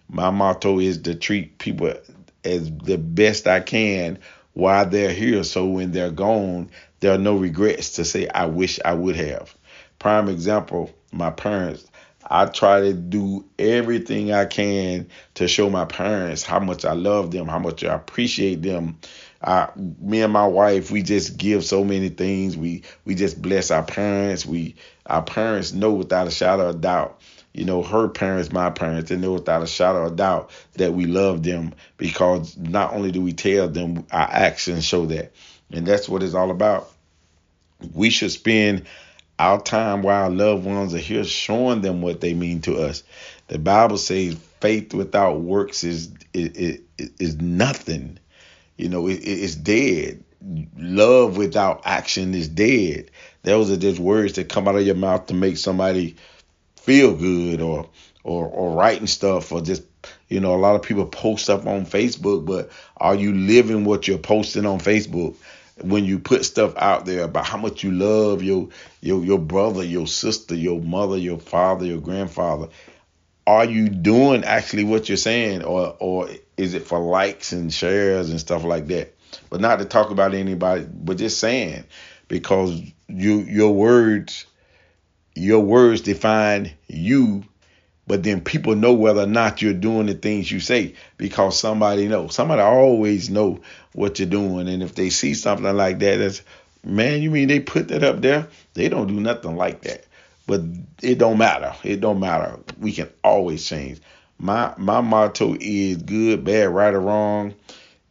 My 0.09 0.29
motto 0.29 0.79
is 0.79 0.99
to 0.99 1.15
treat 1.15 1.57
people 1.57 1.93
as 2.43 2.71
the 2.77 2.97
best 2.97 3.47
I 3.47 3.59
can 3.61 4.19
while 4.53 4.85
they're 4.85 5.13
here, 5.13 5.43
so 5.43 5.65
when 5.65 5.91
they're 5.91 6.11
gone, 6.11 6.69
there 6.99 7.13
are 7.13 7.17
no 7.17 7.35
regrets 7.35 7.91
to 7.93 8.05
say 8.05 8.27
I 8.27 8.45
wish 8.45 8.79
I 8.85 8.93
would 8.93 9.15
have. 9.15 9.55
Prime 9.99 10.29
example, 10.29 10.91
my 11.11 11.29
parents. 11.31 11.85
I 12.29 12.45
try 12.45 12.79
to 12.81 12.93
do 12.93 13.45
everything 13.59 14.31
I 14.31 14.45
can 14.45 15.07
to 15.35 15.47
show 15.47 15.69
my 15.69 15.85
parents 15.85 16.43
how 16.43 16.59
much 16.59 16.85
I 16.85 16.93
love 16.93 17.31
them, 17.31 17.47
how 17.47 17.59
much 17.59 17.83
I 17.83 17.93
appreciate 17.93 18.61
them. 18.61 18.97
I, 19.41 19.69
me 19.75 20.21
and 20.21 20.31
my 20.31 20.47
wife, 20.47 20.89
we 20.89 21.01
just 21.01 21.37
give 21.37 21.65
so 21.65 21.83
many 21.83 22.07
things. 22.09 22.55
We 22.55 22.83
we 23.03 23.15
just 23.15 23.41
bless 23.41 23.71
our 23.71 23.83
parents. 23.83 24.45
We 24.45 24.75
our 25.05 25.21
parents 25.21 25.73
know 25.73 25.91
without 25.91 26.27
a 26.27 26.31
shadow 26.31 26.69
of 26.69 26.79
doubt. 26.79 27.19
You 27.53 27.65
know, 27.65 27.83
her 27.83 28.07
parents, 28.07 28.51
my 28.51 28.71
parents, 28.71 29.09
they 29.09 29.15
know 29.15 29.33
without 29.33 29.61
a 29.61 29.67
shadow 29.67 30.07
of 30.07 30.15
doubt 30.15 30.49
that 30.73 30.93
we 30.93 31.05
love 31.05 31.43
them 31.43 31.73
because 31.97 32.57
not 32.57 32.93
only 32.93 33.11
do 33.11 33.21
we 33.21 33.33
tell 33.33 33.67
them, 33.67 34.05
our 34.11 34.27
actions 34.29 34.85
show 34.85 35.05
that. 35.07 35.33
And 35.71 35.85
that's 35.85 36.09
what 36.09 36.23
it's 36.23 36.33
all 36.33 36.49
about. 36.49 36.91
We 37.93 38.09
should 38.09 38.31
spend 38.31 38.85
our 39.37 39.61
time 39.61 40.01
while 40.01 40.23
our 40.23 40.29
loved 40.29 40.65
ones 40.65 40.95
are 40.95 40.99
here, 40.99 41.23
showing 41.23 41.81
them 41.81 42.01
what 42.01 42.21
they 42.21 42.33
mean 42.33 42.61
to 42.61 42.77
us. 42.77 43.03
The 43.47 43.59
Bible 43.59 43.97
says 43.97 44.35
faith 44.59 44.93
without 44.93 45.41
works 45.41 45.83
is 45.83 46.11
is, 46.33 46.79
is 46.97 47.35
nothing. 47.35 48.17
You 48.77 48.89
know, 48.89 49.07
it, 49.07 49.15
it's 49.15 49.55
dead. 49.55 50.23
Love 50.77 51.37
without 51.37 51.81
action 51.85 52.33
is 52.33 52.47
dead. 52.47 53.11
Those 53.43 53.69
are 53.69 53.77
just 53.77 53.99
words 53.99 54.33
that 54.33 54.49
come 54.49 54.67
out 54.67 54.75
of 54.75 54.85
your 54.85 54.95
mouth 54.95 55.27
to 55.27 55.33
make 55.33 55.57
somebody 55.57 56.15
feel 56.83 57.15
good 57.15 57.61
or 57.61 57.89
or 58.23 58.47
or 58.47 58.75
writing 58.75 59.07
stuff 59.07 59.51
or 59.51 59.61
just 59.61 59.83
you 60.27 60.39
know 60.39 60.53
a 60.53 60.57
lot 60.57 60.75
of 60.75 60.83
people 60.83 61.05
post 61.05 61.45
stuff 61.45 61.65
on 61.65 61.85
Facebook, 61.85 62.45
but 62.45 62.69
are 62.97 63.15
you 63.15 63.33
living 63.33 63.85
what 63.85 64.07
you're 64.07 64.17
posting 64.17 64.65
on 64.65 64.79
Facebook? 64.79 65.35
when 65.81 66.05
you 66.05 66.19
put 66.19 66.45
stuff 66.45 66.75
out 66.77 67.05
there 67.05 67.23
about 67.23 67.45
how 67.47 67.57
much 67.57 67.83
you 67.83 67.91
love 67.91 68.43
your 68.43 68.69
your 69.01 69.23
your 69.23 69.39
brother, 69.39 69.83
your 69.83 70.07
sister, 70.07 70.55
your 70.55 70.79
mother, 70.79 71.17
your 71.17 71.39
father, 71.39 71.85
your 71.85 71.99
grandfather, 71.99 72.67
are 73.47 73.65
you 73.65 73.89
doing 73.89 74.43
actually 74.43 74.83
what 74.83 75.09
you're 75.09 75.17
saying 75.17 75.63
or 75.63 75.95
or 75.99 76.29
is 76.57 76.73
it 76.73 76.85
for 76.85 76.99
likes 76.99 77.51
and 77.51 77.73
shares 77.73 78.29
and 78.29 78.39
stuff 78.39 78.63
like 78.63 78.87
that? 78.87 79.15
But 79.49 79.61
not 79.61 79.79
to 79.79 79.85
talk 79.85 80.11
about 80.11 80.35
anybody, 80.35 80.85
but 80.91 81.17
just 81.17 81.39
saying 81.39 81.85
because 82.27 82.79
you 83.07 83.39
your 83.39 83.73
words 83.73 84.45
your 85.35 85.59
words 85.59 86.01
define 86.01 86.71
you 86.87 87.43
but 88.05 88.23
then 88.23 88.41
people 88.41 88.75
know 88.75 88.93
whether 88.93 89.21
or 89.21 89.27
not 89.27 89.61
you're 89.61 89.73
doing 89.73 90.07
the 90.07 90.13
things 90.13 90.51
you 90.51 90.59
say 90.59 90.93
because 91.17 91.57
somebody 91.57 92.07
knows. 92.07 92.35
Somebody 92.35 92.61
always 92.61 93.29
know 93.29 93.61
what 93.93 94.19
you're 94.19 94.27
doing, 94.27 94.67
and 94.67 94.83
if 94.83 94.95
they 94.95 95.09
see 95.09 95.33
something 95.33 95.75
like 95.75 95.99
that, 95.99 96.17
that's 96.17 96.41
man, 96.83 97.21
you 97.21 97.31
mean 97.31 97.47
they 97.47 97.61
put 97.61 97.87
that 97.89 98.03
up 98.03 98.21
there? 98.21 98.47
They 98.73 98.89
don't 98.89 99.07
do 99.07 99.19
nothing 99.19 99.55
like 99.55 99.81
that. 99.83 100.05
But 100.45 100.61
it 101.01 101.17
don't 101.17 101.37
matter. 101.37 101.73
It 101.83 102.01
don't 102.01 102.19
matter. 102.19 102.59
We 102.77 102.91
can 102.91 103.09
always 103.23 103.65
change. 103.65 104.01
My 104.37 104.73
my 104.77 104.99
motto 104.99 105.55
is 105.59 105.97
good, 105.97 106.43
bad, 106.43 106.69
right 106.69 106.93
or 106.93 106.99
wrong. 106.99 107.55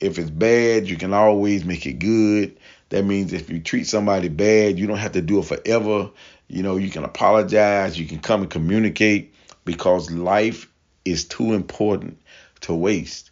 If 0.01 0.19
it's 0.19 0.31
bad, 0.31 0.89
you 0.89 0.97
can 0.97 1.13
always 1.13 1.65
make 1.67 1.85
it 1.85 1.99
good. 1.99 2.57
That 2.89 3.05
means 3.05 3.33
if 3.35 3.51
you 3.51 3.61
treat 3.61 3.87
somebody 3.87 4.29
bad, 4.29 4.79
you 4.79 4.87
don't 4.87 4.97
have 4.97 5.13
to 5.13 5.23
do 5.23 5.39
it 5.39 5.45
forever. 5.45 6.11
You 6.53 6.63
know, 6.63 6.77
you 6.77 6.91
can 6.91 7.05
apologize, 7.05 7.99
you 7.99 8.07
can 8.07 8.19
come 8.19 8.43
and 8.43 8.51
communicate 8.51 9.35
because 9.65 10.11
life 10.11 10.71
is 11.03 11.25
too 11.25 11.55
important 11.55 12.21
to 12.61 12.75
waste. 12.75 13.31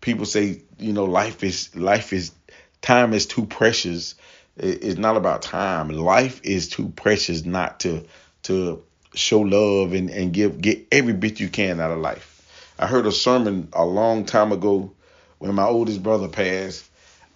People 0.00 0.24
say, 0.24 0.62
you 0.78 0.94
know, 0.94 1.04
life 1.04 1.44
is 1.44 1.76
life 1.76 2.14
is 2.14 2.32
time 2.80 3.12
is 3.12 3.26
too 3.26 3.44
precious. 3.44 4.14
It's 4.56 4.96
not 4.96 5.18
about 5.18 5.42
time. 5.42 5.90
Life 5.90 6.40
is 6.44 6.70
too 6.70 6.88
precious 6.88 7.44
not 7.44 7.80
to 7.80 8.06
to 8.44 8.82
show 9.14 9.40
love 9.40 9.92
and, 9.92 10.08
and 10.08 10.32
give 10.32 10.58
get 10.58 10.86
every 10.90 11.12
bit 11.12 11.40
you 11.40 11.50
can 11.50 11.78
out 11.78 11.90
of 11.90 11.98
life. 11.98 12.32
I 12.78 12.86
heard 12.86 13.04
a 13.04 13.12
sermon 13.12 13.68
a 13.74 13.84
long 13.84 14.24
time 14.24 14.52
ago 14.52 14.92
when 15.38 15.54
my 15.54 15.66
oldest 15.66 16.02
brother 16.02 16.28
passed. 16.28 16.88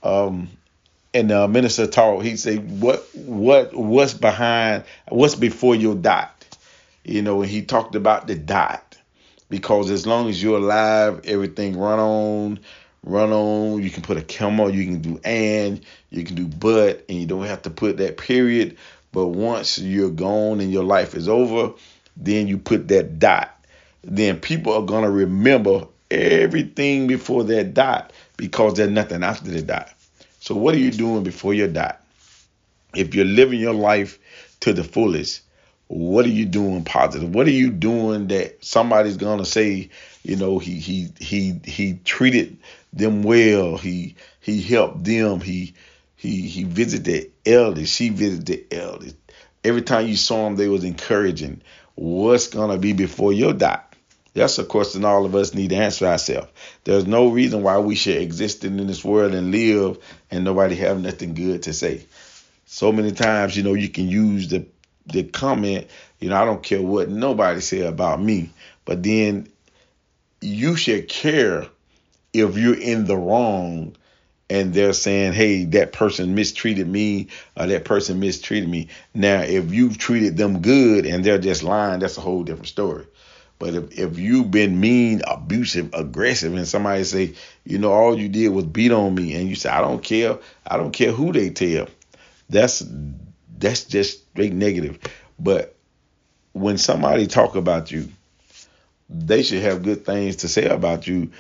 Um, 0.03 0.49
and 1.13 1.31
the 1.31 1.49
minister 1.49 1.87
taught, 1.87 2.21
he 2.25 2.37
said, 2.37 2.81
What 2.81 3.07
what 3.15 3.75
what's 3.75 4.15
behind 4.15 4.85
what's 5.09 5.35
before 5.35 5.75
your 5.75 5.95
dot? 5.95 6.37
You 7.05 7.23
know, 7.23 7.43
and 7.43 7.51
he 7.51 7.63
talked 7.63 7.95
about 7.95 8.27
the 8.27 8.35
dot. 8.35 8.97
Because 9.49 9.91
as 9.91 10.07
long 10.07 10.29
as 10.29 10.41
you're 10.41 10.59
alive, 10.59 11.23
everything 11.25 11.77
run 11.77 11.99
on, 11.99 12.61
run 13.03 13.33
on. 13.33 13.83
You 13.83 13.91
can 13.91 14.03
put 14.03 14.17
a 14.17 14.23
comma, 14.23 14.71
you 14.71 14.85
can 14.85 15.01
do 15.01 15.21
and, 15.25 15.81
you 16.11 16.23
can 16.23 16.37
do 16.37 16.47
but, 16.47 17.05
and 17.09 17.19
you 17.19 17.27
don't 17.27 17.47
have 17.47 17.63
to 17.63 17.71
put 17.71 17.97
that 17.97 18.17
period. 18.17 18.77
But 19.11 19.29
once 19.29 19.79
you're 19.79 20.11
gone 20.11 20.61
and 20.61 20.73
your 20.73 20.85
life 20.85 21.17
is 21.17 21.29
over, 21.29 21.73
then 22.17 22.47
you 22.47 22.59
put 22.59 22.87
that 22.89 23.19
dot. 23.19 23.51
Then 24.03 24.39
people 24.39 24.73
are 24.73 24.87
gonna 24.87 25.11
remember 25.11 25.89
everything 26.13 27.09
before 27.09 27.43
that 27.45 27.75
dot 27.75 28.13
because 28.37 28.75
there's 28.75 28.91
nothing 28.91 29.25
after 29.25 29.51
the 29.51 29.63
dot. 29.63 29.93
So 30.51 30.57
what 30.57 30.75
are 30.75 30.79
you 30.79 30.91
doing 30.91 31.23
before 31.23 31.55
your 31.55 31.69
die? 31.69 31.95
If 32.93 33.15
you're 33.15 33.25
living 33.25 33.61
your 33.61 33.73
life 33.73 34.19
to 34.59 34.73
the 34.73 34.83
fullest, 34.83 35.43
what 35.87 36.27
are 36.27 36.31
you 36.31 36.45
doing 36.45 36.83
positive? 36.83 37.33
What 37.33 37.47
are 37.47 37.53
you 37.53 37.71
doing 37.71 38.27
that 38.27 38.65
somebody's 38.65 39.17
gonna 39.17 39.45
say, 39.45 39.91
you 40.25 40.35
know, 40.35 40.59
he 40.59 40.81
he 40.81 41.07
he 41.21 41.61
he 41.63 42.01
treated 42.05 42.57
them 42.93 43.23
well, 43.23 43.77
he 43.77 44.17
he 44.41 44.61
helped 44.61 45.05
them, 45.05 45.41
he 45.41 45.73
he 46.17 46.41
he 46.49 46.65
visited 46.65 47.05
the 47.05 47.31
elders, 47.49 47.89
she 47.89 48.09
visited 48.09 48.47
the 48.47 48.77
elders. 48.77 49.15
Every 49.63 49.83
time 49.83 50.09
you 50.09 50.17
saw 50.17 50.47
them, 50.47 50.57
they 50.57 50.67
was 50.67 50.83
encouraging. 50.83 51.61
What's 51.95 52.49
gonna 52.49 52.77
be 52.77 52.93
before 52.93 53.33
your 53.33 53.53
dot? 53.53 53.90
That's 54.33 54.59
a 54.59 54.65
question 54.65 55.05
all 55.05 55.27
of 55.27 55.35
us 55.35 55.55
need 55.55 55.71
to 55.71 55.77
answer 55.77 56.07
ourselves. 56.07 56.49
There's 56.85 57.07
no 57.07 57.29
reason 57.29 57.63
why 57.63 57.79
we 57.79 57.97
should 57.97 58.17
exist 58.17 58.65
in 58.65 58.77
this 58.87 59.05
world 59.05 59.35
and 59.35 59.51
live 59.51 59.99
and 60.31 60.45
nobody 60.45 60.77
have 60.77 61.01
nothing 61.01 61.35
good 61.35 61.65
to 61.65 61.73
say. 61.73 62.07
So 62.67 62.93
many 62.93 63.11
times, 63.11 63.57
you 63.57 63.65
know, 63.65 63.75
you 63.75 63.89
can 63.89 64.09
use 64.09 64.49
the 64.49 64.67
the 65.07 65.25
comment, 65.25 65.89
you 66.21 66.29
know, 66.29 66.41
I 66.41 66.45
don't 66.45 66.63
care 66.63 66.81
what 66.81 67.09
nobody 67.09 67.61
say 67.61 67.81
about 67.81 68.21
me, 68.21 68.51
but 68.85 69.03
then 69.03 69.49
you 70.41 70.77
should 70.77 71.09
care 71.09 71.67
if 72.33 72.57
you're 72.57 72.81
in 72.81 73.07
the 73.07 73.17
wrong 73.17 73.97
and 74.49 74.75
they're 74.75 74.93
saying, 74.93 75.33
hey, 75.33 75.65
that 75.65 75.93
person 75.93 76.35
mistreated 76.35 76.89
me 76.89 77.29
or 77.57 77.67
that 77.67 77.85
person 77.85 78.21
mistreated 78.21 78.69
me. 78.69 78.89
Now, 79.15 79.43
if 79.43 79.73
you've 79.73 79.99
treated 79.99 80.37
them 80.37 80.61
good 80.61 81.07
and 81.07 81.25
they're 81.25 81.39
just 81.39 81.63
lying, 81.63 82.01
that's 82.01 82.19
a 82.19 82.21
whole 82.21 82.43
different 82.43 82.69
story. 82.69 83.07
But 83.61 83.75
if, 83.75 83.99
if 83.99 84.19
you've 84.19 84.51
been 84.51 84.81
mean, 84.81 85.21
abusive, 85.27 85.93
aggressive, 85.93 86.55
and 86.55 86.67
somebody 86.67 87.05
say, 87.05 87.35
you 87.63 87.77
know, 87.77 87.93
all 87.93 88.19
you 88.19 88.31
did 88.31 88.49
was 88.49 88.65
beat 88.65 88.91
on 88.91 89.15
me, 89.15 89.35
and 89.35 89.51
you 89.51 89.55
say, 89.55 89.69
I 89.69 89.83
don't 89.83 90.03
care, 90.03 90.39
I 90.67 90.79
don't 90.79 90.93
care 90.93 91.13
who 91.13 91.31
they 91.31 91.51
tell, 91.51 91.87
that's 92.49 92.83
that's 93.59 93.85
just 93.85 94.27
straight 94.31 94.55
negative. 94.55 94.99
But 95.39 95.77
when 96.53 96.79
somebody 96.79 97.27
talk 97.27 97.55
about 97.55 97.93
you, 97.93 98.09
they 99.11 99.43
should 99.43 99.61
have 99.63 99.83
good 99.83 100.07
things 100.07 100.37
to 100.37 100.49
say 100.49 100.65
about 100.65 101.07
you 101.07 101.31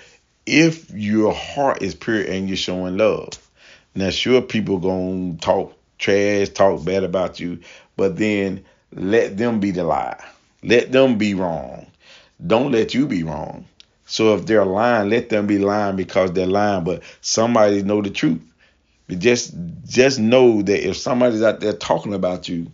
if 0.44 0.90
your 0.90 1.32
heart 1.32 1.80
is 1.80 1.94
pure 1.94 2.20
and 2.20 2.48
you're 2.48 2.56
showing 2.58 2.98
love. 2.98 3.30
Now, 3.94 4.10
sure, 4.10 4.42
people 4.42 4.76
gonna 4.76 5.38
talk 5.38 5.74
trash, 5.98 6.50
talk 6.50 6.84
bad 6.84 7.02
about 7.02 7.40
you, 7.40 7.60
but 7.96 8.18
then 8.18 8.62
let 8.92 9.38
them 9.38 9.58
be 9.58 9.70
the 9.70 9.84
lie. 9.84 10.22
Let 10.62 10.92
them 10.92 11.16
be 11.16 11.32
wrong 11.32 11.86
don't 12.46 12.72
let 12.72 12.94
you 12.94 13.06
be 13.06 13.22
wrong. 13.22 13.66
So 14.06 14.34
if 14.34 14.46
they're 14.46 14.64
lying, 14.64 15.08
let 15.08 15.28
them 15.28 15.46
be 15.46 15.58
lying 15.58 15.96
because 15.96 16.32
they're 16.32 16.46
lying. 16.46 16.84
But 16.84 17.02
somebody 17.20 17.82
know 17.82 18.02
the 18.02 18.10
truth. 18.10 18.42
Just 19.08 19.54
just 19.86 20.18
know 20.18 20.62
that 20.62 20.88
if 20.88 20.96
somebody's 20.96 21.42
out 21.42 21.60
there 21.60 21.72
talking 21.72 22.14
about 22.14 22.48
you 22.48 22.72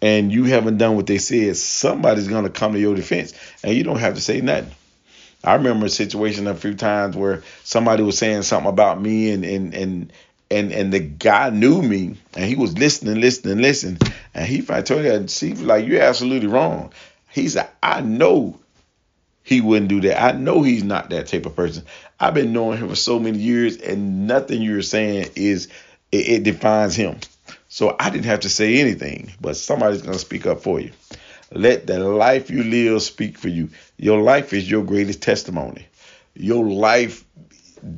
and 0.00 0.32
you 0.32 0.44
haven't 0.44 0.78
done 0.78 0.96
what 0.96 1.06
they 1.06 1.18
said, 1.18 1.56
somebody's 1.56 2.28
gonna 2.28 2.50
come 2.50 2.72
to 2.72 2.78
your 2.80 2.94
defense 2.94 3.34
and 3.62 3.74
you 3.74 3.84
don't 3.84 3.98
have 3.98 4.14
to 4.14 4.20
say 4.20 4.40
nothing. 4.40 4.70
I 5.44 5.54
remember 5.54 5.86
a 5.86 5.90
situation 5.90 6.46
a 6.46 6.54
few 6.54 6.74
times 6.74 7.16
where 7.16 7.42
somebody 7.64 8.02
was 8.02 8.16
saying 8.16 8.42
something 8.42 8.68
about 8.68 9.00
me 9.00 9.30
and 9.30 9.44
and 9.44 9.74
and 9.74 10.12
and 10.50 10.72
and 10.72 10.92
the 10.92 11.00
guy 11.00 11.50
knew 11.50 11.82
me 11.82 12.16
and 12.34 12.44
he 12.44 12.54
was 12.54 12.76
listening, 12.78 13.20
listening, 13.20 13.58
listening, 13.58 13.98
and 14.34 14.46
he 14.46 14.60
finally 14.60 14.84
told 14.84 15.04
me, 15.04 15.28
"See, 15.28 15.54
like 15.54 15.86
you're 15.86 16.02
absolutely 16.02 16.48
wrong." 16.48 16.92
He 17.30 17.48
said, 17.48 17.68
"I 17.82 18.02
know 18.02 18.58
he 19.42 19.60
wouldn't 19.60 19.88
do 19.88 20.00
that. 20.02 20.22
I 20.22 20.32
know 20.32 20.62
he's 20.62 20.84
not 20.84 21.10
that 21.10 21.26
type 21.26 21.46
of 21.46 21.56
person. 21.56 21.84
I've 22.20 22.34
been 22.34 22.52
knowing 22.52 22.78
him 22.78 22.88
for 22.88 22.96
so 22.96 23.18
many 23.18 23.38
years, 23.38 23.76
and 23.76 24.26
nothing 24.26 24.62
you're 24.62 24.82
saying 24.82 25.30
is 25.34 25.68
it, 26.12 26.28
it 26.28 26.42
defines 26.44 26.94
him. 26.94 27.18
So 27.68 27.96
I 27.98 28.10
didn't 28.10 28.26
have 28.26 28.40
to 28.40 28.48
say 28.48 28.78
anything, 28.78 29.32
but 29.40 29.56
somebody's 29.56 30.02
gonna 30.02 30.18
speak 30.18 30.46
up 30.46 30.60
for 30.60 30.78
you. 30.78 30.92
Let 31.50 31.86
the 31.86 31.98
life 31.98 32.50
you 32.50 32.62
live 32.62 33.02
speak 33.02 33.36
for 33.36 33.48
you. 33.48 33.70
Your 33.98 34.22
life 34.22 34.52
is 34.52 34.70
your 34.70 34.84
greatest 34.84 35.22
testimony. 35.22 35.86
Your 36.34 36.64
life 36.64 37.24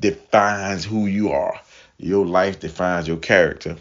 defines 0.00 0.84
who 0.84 1.06
you 1.06 1.30
are. 1.30 1.60
Your 1.98 2.26
life 2.26 2.60
defines 2.60 3.06
your 3.06 3.18
character. 3.18 3.76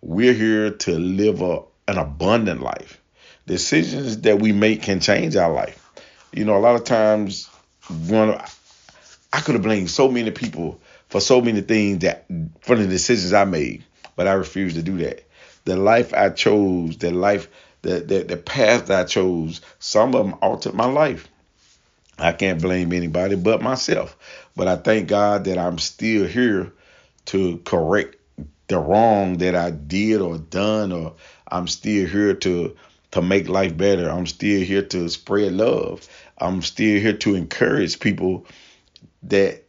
We're 0.00 0.32
here 0.32 0.70
to 0.70 0.98
live 0.98 1.42
a, 1.42 1.62
an 1.88 1.98
abundant 1.98 2.62
life. 2.62 3.00
Decisions 3.46 4.22
that 4.22 4.38
we 4.38 4.52
make 4.52 4.82
can 4.82 5.00
change 5.00 5.36
our 5.36 5.52
life. 5.52 5.81
You 6.32 6.44
know, 6.44 6.56
a 6.56 6.60
lot 6.60 6.76
of 6.76 6.84
times 6.84 7.48
when 8.08 8.40
I 9.32 9.40
could 9.40 9.54
have 9.54 9.62
blamed 9.62 9.90
so 9.90 10.08
many 10.08 10.30
people 10.30 10.80
for 11.08 11.20
so 11.20 11.40
many 11.40 11.60
things 11.60 12.00
that 12.00 12.26
for 12.60 12.76
the 12.76 12.86
decisions 12.86 13.32
I 13.32 13.44
made, 13.44 13.84
but 14.16 14.26
I 14.26 14.32
refused 14.32 14.76
to 14.76 14.82
do 14.82 14.98
that. 14.98 15.24
The 15.64 15.76
life 15.76 16.12
I 16.14 16.30
chose, 16.30 16.96
the 16.96 17.10
life, 17.10 17.48
the 17.82 18.00
the, 18.00 18.22
the 18.24 18.36
path 18.36 18.90
I 18.90 19.04
chose, 19.04 19.60
some 19.78 20.14
of 20.14 20.24
them 20.24 20.38
altered 20.40 20.74
my 20.74 20.86
life. 20.86 21.28
I 22.18 22.32
can't 22.32 22.60
blame 22.60 22.92
anybody 22.92 23.36
but 23.36 23.62
myself. 23.62 24.16
But 24.54 24.68
I 24.68 24.76
thank 24.76 25.08
God 25.08 25.44
that 25.44 25.58
I'm 25.58 25.78
still 25.78 26.26
here 26.26 26.72
to 27.26 27.58
correct 27.64 28.16
the 28.68 28.78
wrong 28.78 29.38
that 29.38 29.54
I 29.54 29.70
did 29.70 30.20
or 30.20 30.38
done, 30.38 30.92
or 30.92 31.14
I'm 31.48 31.68
still 31.68 32.06
here 32.06 32.34
to 32.34 32.76
to 33.12 33.22
make 33.22 33.48
life 33.48 33.76
better. 33.76 34.10
I'm 34.10 34.26
still 34.26 34.62
here 34.62 34.82
to 34.82 35.08
spread 35.08 35.52
love. 35.52 36.08
I'm 36.38 36.62
still 36.62 37.00
here 37.00 37.12
to 37.18 37.34
encourage 37.34 38.00
people 38.00 38.46
that 39.24 39.64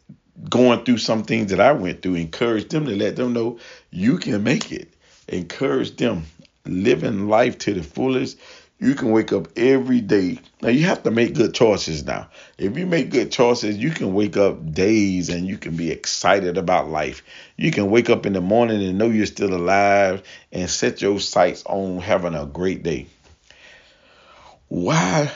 going 0.49 0.83
through 0.83 0.97
some 0.97 1.23
things 1.23 1.51
that 1.51 1.59
I 1.59 1.71
went 1.73 2.01
through, 2.01 2.15
encourage 2.15 2.69
them 2.69 2.85
to 2.85 2.95
let 2.95 3.15
them 3.15 3.33
know 3.33 3.59
you 3.91 4.17
can 4.17 4.43
make 4.43 4.71
it. 4.71 4.89
Encourage 5.27 5.95
them 5.95 6.23
living 6.65 7.27
life 7.27 7.57
to 7.59 7.73
the 7.73 7.83
fullest. 7.83 8.37
You 8.79 8.95
can 8.95 9.11
wake 9.11 9.31
up 9.31 9.47
every 9.55 10.01
day. 10.01 10.39
Now 10.61 10.69
you 10.69 10.85
have 10.87 11.03
to 11.03 11.11
make 11.11 11.35
good 11.35 11.53
choices 11.53 12.03
now. 12.03 12.29
If 12.57 12.77
you 12.77 12.85
make 12.85 13.11
good 13.11 13.31
choices, 13.31 13.77
you 13.77 13.91
can 13.91 14.13
wake 14.13 14.35
up 14.35 14.73
days 14.73 15.29
and 15.29 15.47
you 15.47 15.57
can 15.57 15.77
be 15.77 15.91
excited 15.91 16.57
about 16.57 16.89
life. 16.89 17.23
You 17.55 17.71
can 17.71 17.89
wake 17.89 18.09
up 18.09 18.25
in 18.25 18.33
the 18.33 18.41
morning 18.41 18.83
and 18.83 18.97
know 18.97 19.09
you're 19.09 19.25
still 19.25 19.53
alive 19.53 20.23
and 20.51 20.69
set 20.69 21.01
your 21.01 21.19
sights 21.19 21.63
on 21.65 21.99
having 21.99 22.35
a 22.35 22.45
great 22.45 22.83
day. 22.83 23.07
Why 24.67 25.31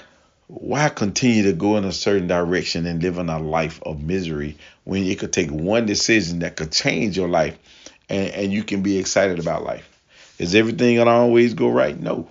why 0.48 0.88
continue 0.90 1.44
to 1.44 1.54
go 1.54 1.76
in 1.76 1.84
a 1.84 1.92
certain 1.92 2.28
direction 2.28 2.86
and 2.86 3.04
live 3.04 3.18
in 3.18 3.30
a 3.30 3.40
life 3.40 3.82
of 3.84 4.02
misery 4.02 4.58
when 4.86 5.04
you 5.04 5.16
could 5.16 5.34
take 5.34 5.52
one 5.52 5.86
decision 5.86 6.40
that 6.40 6.56
could 6.56 6.72
change 6.72 7.18
your 7.18 7.28
life 7.28 7.58
and, 8.10 8.30
and 8.30 8.54
you 8.54 8.64
can 8.64 8.82
be 8.82 8.98
excited 8.98 9.40
about 9.40 9.64
life? 9.64 9.90
Is 10.40 10.56
everything 10.56 10.96
gonna 10.98 11.12
always 11.12 11.54
go 11.54 11.70
right? 11.70 12.00
No. 12.00 12.30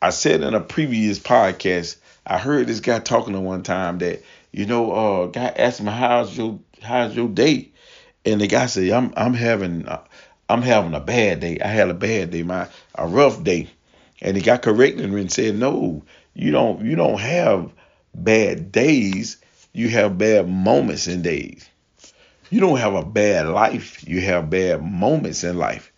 I 0.00 0.10
said 0.10 0.42
in 0.42 0.54
a 0.54 0.60
previous 0.60 1.18
podcast, 1.18 1.96
I 2.26 2.38
heard 2.38 2.66
this 2.66 2.80
guy 2.80 3.00
talking 3.00 3.34
to 3.34 3.40
one 3.40 3.62
time 3.62 3.98
that, 3.98 4.22
you 4.50 4.66
know, 4.66 4.92
uh, 4.92 5.26
guy 5.26 5.46
asked 5.46 5.80
him 5.80 5.86
how's 5.86 6.36
your 6.36 6.58
how's 6.82 7.14
your 7.14 7.28
day, 7.28 7.70
and 8.24 8.40
the 8.40 8.46
guy 8.46 8.66
said, 8.66 8.90
I'm 8.90 9.12
I'm 9.16 9.34
having 9.34 9.86
uh, 9.86 10.02
I'm 10.48 10.62
having 10.62 10.94
a 10.94 11.00
bad 11.00 11.40
day. 11.40 11.58
I 11.60 11.68
had 11.68 11.90
a 11.90 11.94
bad 11.94 12.30
day, 12.30 12.42
my 12.42 12.68
a 12.94 13.06
rough 13.06 13.42
day, 13.42 13.68
and 14.20 14.36
he 14.36 14.42
got 14.42 14.62
corrected 14.62 15.04
and 15.04 15.32
said, 15.32 15.56
no, 15.56 16.02
you 16.34 16.50
don't 16.50 16.84
you 16.84 16.96
don't 16.96 17.20
have 17.20 17.72
bad 18.14 18.72
days. 18.72 19.38
You 19.72 19.88
have 19.88 20.18
bad 20.18 20.48
moments 20.48 21.08
in 21.08 21.22
days. 21.22 21.68
You 22.50 22.60
don't 22.60 22.78
have 22.78 22.94
a 22.94 23.04
bad 23.04 23.48
life. 23.48 24.06
You 24.06 24.20
have 24.20 24.50
bad 24.50 24.82
moments 24.84 25.42
in 25.42 25.56
life 25.56 25.92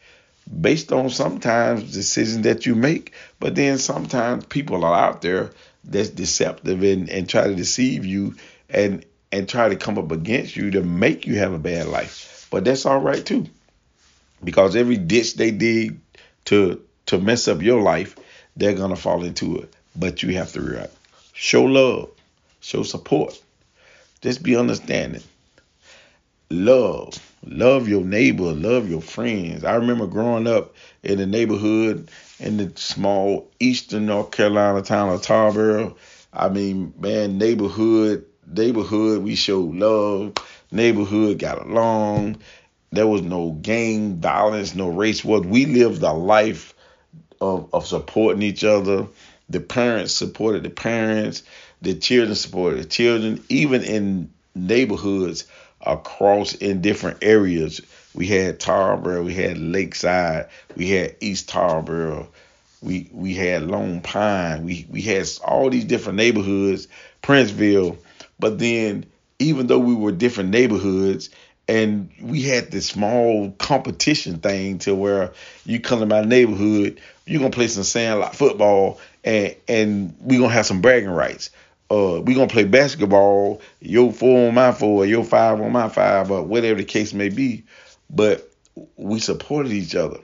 based 0.61 0.92
on 0.92 1.11
sometimes 1.11 1.92
decisions 1.92 2.42
that 2.42 2.66
you 2.66 2.75
make, 2.75 3.12
but 3.40 3.54
then 3.54 3.78
sometimes 3.78 4.46
people 4.46 4.85
are 4.85 4.94
out 4.94 5.23
there 5.23 5.50
that's 5.85 6.08
deceptive 6.08 6.82
and, 6.82 7.11
and 7.11 7.28
try 7.28 7.46
to 7.49 7.54
deceive 7.54 8.04
you 8.04 8.35
and 8.68 9.04
and 9.32 9.49
try 9.49 9.68
to 9.68 9.76
come 9.76 9.99
up 9.99 10.12
against 10.12 10.56
you 10.56 10.70
to 10.70 10.82
make 10.82 11.26
you 11.26 11.37
have 11.37 11.52
a 11.52 11.58
bad 11.58 11.87
life. 11.87 12.46
But 12.50 12.64
that's 12.64 12.87
all 12.87 13.00
right 13.00 13.25
too. 13.25 13.46
Because 14.42 14.76
every 14.76 14.96
ditch 14.96 15.35
they 15.35 15.50
dig 15.50 15.99
to 16.46 16.86
to 17.06 17.18
mess 17.18 17.48
up 17.48 17.62
your 17.62 17.82
life, 17.82 18.16
they're 18.56 18.75
gonna 18.75 18.96
fall 18.96 19.25
into 19.25 19.58
it. 19.58 19.72
But 19.94 20.22
you 20.22 20.34
have 20.34 20.52
to 20.52 20.60
react. 20.60 20.94
Show 21.32 21.64
love, 21.64 22.10
show 22.60 22.82
support. 22.82 23.40
Just 24.20 24.42
be 24.42 24.56
understanding. 24.56 25.22
Love 26.50 27.18
love 27.46 27.88
your 27.88 28.02
neighbor, 28.02 28.52
love 28.52 28.88
your 28.88 29.00
friends. 29.00 29.64
I 29.64 29.75
remember 29.76 30.06
growing 30.06 30.46
up 30.46 30.75
in 31.02 31.18
the 31.18 31.26
neighborhood 31.26 32.10
in 32.40 32.56
the 32.56 32.72
small 32.76 33.48
eastern 33.60 34.06
North 34.06 34.30
Carolina 34.30 34.82
town 34.82 35.10
of 35.10 35.22
Tarboro. 35.22 35.96
I 36.32 36.48
mean, 36.48 36.92
man, 36.98 37.38
neighborhood, 37.38 38.26
neighborhood, 38.46 39.22
we 39.22 39.34
showed 39.34 39.75
love. 39.75 40.34
Neighborhood 40.70 41.38
got 41.38 41.64
along. 41.64 42.38
There 42.92 43.06
was 43.06 43.22
no 43.22 43.50
gang 43.50 44.16
violence, 44.16 44.75
no 44.75 44.88
race 44.88 45.25
war. 45.25 45.40
We 45.40 45.66
lived 45.66 46.02
a 46.02 46.12
life 46.12 46.75
of, 47.40 47.69
of 47.73 47.87
supporting 47.87 48.43
each 48.43 48.64
other. 48.64 49.07
The 49.49 49.61
parents 49.61 50.12
supported 50.12 50.62
the 50.62 50.71
parents. 50.71 51.43
The 51.83 51.95
children 51.95 52.35
supported 52.35 52.81
the 52.81 52.88
children. 52.88 53.45
Even 53.49 53.83
in 53.83 54.31
neighborhoods 54.55 55.47
across 55.87 56.55
in 56.55 56.81
different 56.81 57.19
areas. 57.23 57.81
We 58.14 58.26
had 58.26 58.59
Tarboro, 58.59 59.25
we 59.25 59.35
had 59.35 59.59
Lakeside, 59.59 60.49
we 60.75 60.90
had 60.90 61.16
East 61.21 61.49
Tarboro, 61.49 62.26
we 62.83 63.09
we 63.12 63.35
had 63.35 63.62
Lone 63.62 64.00
Pine, 64.00 64.64
we 64.64 64.87
we 64.90 65.02
had 65.02 65.28
all 65.45 65.71
these 65.71 65.85
different 65.85 66.16
neighborhoods, 66.16 66.88
Princeville. 67.23 67.97
But 68.38 68.59
then 68.59 69.07
even 69.38 69.66
though 69.66 69.78
we 69.78 69.95
were 69.95 70.12
different 70.12 70.50
neighborhoods 70.50 71.31
and 71.68 72.11
we 72.20 72.42
had 72.42 72.70
this 72.70 72.87
small 72.87 73.50
competition 73.52 74.38
thing 74.38 74.78
to 74.78 74.94
where 74.94 75.32
you 75.64 75.80
come 75.80 76.00
to 76.00 76.06
my 76.06 76.23
neighborhood, 76.23 77.00
you're 77.26 77.40
gonna 77.40 77.50
play 77.50 77.68
some 77.68 77.82
sandlot 77.82 78.35
football 78.37 79.00
and 79.25 79.54
and 79.68 80.14
we're 80.20 80.40
gonna 80.40 80.52
have 80.52 80.66
some 80.66 80.81
bragging 80.81 81.11
rights 81.11 81.50
uh, 81.90 82.20
we 82.24 82.35
gonna 82.35 82.48
play 82.48 82.64
basketball, 82.64 83.61
your 83.81 84.12
four 84.12 84.48
on 84.48 84.55
my 84.55 84.72
four, 84.72 85.07
your 85.07 85.24
five 85.24 85.61
on 85.61 85.72
my 85.72 85.88
five, 85.88 86.31
or 86.31 86.42
whatever 86.42 86.79
the 86.79 86.85
case 86.85 87.12
may 87.12 87.29
be. 87.29 87.64
But 88.11 88.50
we 88.96 89.20
supported 89.20 89.72
each 89.72 89.94
other, 89.94 90.18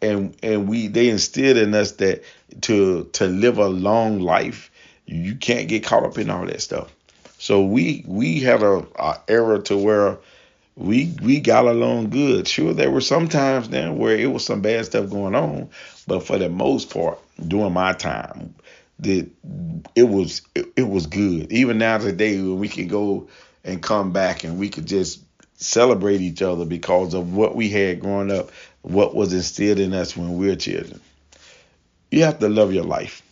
and 0.00 0.34
and 0.42 0.68
we 0.68 0.88
they 0.88 1.08
instilled 1.08 1.58
in 1.58 1.74
us 1.74 1.92
that 1.92 2.22
to 2.62 3.04
to 3.12 3.26
live 3.26 3.58
a 3.58 3.68
long 3.68 4.20
life, 4.20 4.70
you 5.06 5.34
can't 5.34 5.68
get 5.68 5.84
caught 5.84 6.04
up 6.04 6.16
in 6.16 6.30
all 6.30 6.46
that 6.46 6.62
stuff. 6.62 6.90
So 7.38 7.62
we 7.62 8.04
we 8.06 8.40
had 8.40 8.62
a, 8.62 8.86
a 8.96 9.20
era 9.28 9.60
to 9.64 9.76
where 9.76 10.18
we 10.76 11.14
we 11.22 11.40
got 11.40 11.66
along 11.66 12.10
good. 12.10 12.48
Sure, 12.48 12.72
there 12.72 12.90
were 12.90 13.00
some 13.00 13.28
times 13.28 13.68
then 13.68 13.98
where 13.98 14.16
it 14.16 14.32
was 14.32 14.44
some 14.44 14.62
bad 14.62 14.86
stuff 14.86 15.10
going 15.10 15.34
on, 15.34 15.68
but 16.06 16.26
for 16.26 16.38
the 16.38 16.48
most 16.48 16.90
part, 16.90 17.18
during 17.46 17.72
my 17.72 17.92
time, 17.92 18.54
that 19.00 19.28
it 19.94 20.04
was 20.04 20.42
it, 20.54 20.66
it 20.76 20.88
was 20.88 21.06
good. 21.06 21.52
Even 21.52 21.78
now 21.78 21.98
today 21.98 22.36
when 22.36 22.58
we 22.58 22.68
can 22.68 22.88
go 22.88 23.28
and 23.64 23.82
come 23.82 24.12
back 24.12 24.44
and 24.44 24.58
we 24.58 24.68
could 24.68 24.86
just 24.86 25.22
celebrate 25.54 26.20
each 26.20 26.42
other 26.42 26.64
because 26.64 27.14
of 27.14 27.34
what 27.34 27.54
we 27.54 27.68
had 27.68 28.00
growing 28.00 28.32
up, 28.32 28.50
what 28.82 29.14
was 29.14 29.32
instilled 29.32 29.78
in 29.78 29.92
us 29.92 30.16
when 30.16 30.36
we 30.36 30.48
were 30.48 30.56
children. 30.56 31.00
You 32.10 32.24
have 32.24 32.38
to 32.40 32.48
love 32.48 32.72
your 32.72 32.84
life. 32.84 33.22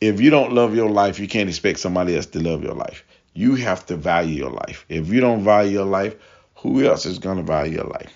If 0.00 0.20
you 0.20 0.30
don't 0.30 0.52
love 0.52 0.74
your 0.74 0.90
life, 0.90 1.20
you 1.20 1.28
can't 1.28 1.48
expect 1.48 1.78
somebody 1.78 2.16
else 2.16 2.26
to 2.26 2.40
love 2.40 2.64
your 2.64 2.74
life. 2.74 3.04
You 3.34 3.54
have 3.56 3.86
to 3.86 3.96
value 3.96 4.34
your 4.34 4.50
life. 4.50 4.84
If 4.88 5.08
you 5.08 5.20
don't 5.20 5.44
value 5.44 5.72
your 5.72 5.86
life, 5.86 6.16
who 6.56 6.84
else 6.84 7.06
is 7.06 7.18
going 7.18 7.38
to 7.38 7.42
value 7.42 7.76
your 7.76 7.86
life? 7.86 8.12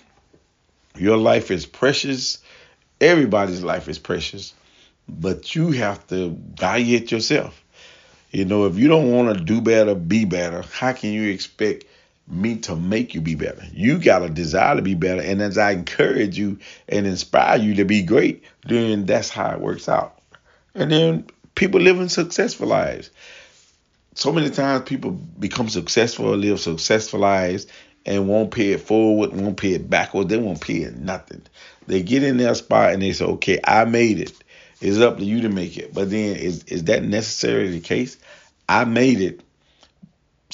Your 0.95 1.17
life 1.17 1.51
is 1.51 1.65
precious. 1.65 2.39
Everybody's 2.99 3.63
life 3.63 3.87
is 3.87 3.99
precious 3.99 4.53
but 5.07 5.55
you 5.55 5.71
have 5.71 6.05
to 6.07 6.37
value 6.55 6.97
it 6.97 7.11
yourself. 7.11 7.63
You 8.31 8.45
know, 8.45 8.65
if 8.65 8.77
you 8.77 8.87
don't 8.87 9.11
want 9.11 9.37
to 9.37 9.43
do 9.43 9.61
better, 9.61 9.95
be 9.95 10.25
better, 10.25 10.61
how 10.61 10.93
can 10.93 11.13
you 11.13 11.31
expect 11.31 11.85
me 12.27 12.57
to 12.57 12.75
make 12.75 13.15
you 13.15 13.21
be 13.21 13.35
better? 13.35 13.63
You 13.71 13.99
got 13.99 14.23
a 14.23 14.29
desire 14.29 14.75
to 14.75 14.81
be 14.81 14.95
better. 14.95 15.21
And 15.21 15.41
as 15.41 15.57
I 15.57 15.71
encourage 15.71 16.37
you 16.37 16.59
and 16.89 17.07
inspire 17.07 17.57
you 17.57 17.75
to 17.75 17.85
be 17.85 18.03
great, 18.03 18.43
then 18.67 19.05
that's 19.05 19.29
how 19.29 19.51
it 19.51 19.61
works 19.61 19.87
out. 19.87 20.19
And 20.75 20.91
then 20.91 21.27
people 21.55 21.79
living 21.79 22.09
successful 22.09 22.67
lives. 22.67 23.09
So 24.17 24.31
many 24.31 24.49
times 24.49 24.81
people 24.89 25.11
become 25.11 25.69
successful, 25.69 26.35
live 26.35 26.59
successful 26.59 27.19
lives, 27.19 27.67
and 28.03 28.27
won't 28.27 28.49
pay 28.49 28.71
it 28.71 28.81
forward, 28.81 29.31
won't 29.31 29.57
pay 29.57 29.73
it 29.73 29.91
backward. 29.91 30.27
They 30.27 30.37
won't 30.37 30.59
pay 30.59 30.77
it 30.77 30.97
nothing. 30.97 31.43
They 31.85 32.01
get 32.01 32.23
in 32.23 32.37
their 32.37 32.55
spot 32.55 32.93
and 32.93 33.01
they 33.03 33.13
say, 33.13 33.25
okay, 33.25 33.59
I 33.63 33.85
made 33.85 34.17
it. 34.17 34.33
It's 34.81 34.97
up 34.97 35.19
to 35.19 35.23
you 35.23 35.41
to 35.41 35.49
make 35.49 35.77
it. 35.77 35.93
But 35.93 36.09
then 36.09 36.35
is 36.35 36.63
is 36.63 36.85
that 36.85 37.03
necessarily 37.03 37.69
the 37.69 37.79
case? 37.79 38.17
I 38.67 38.85
made 38.85 39.21
it. 39.21 39.41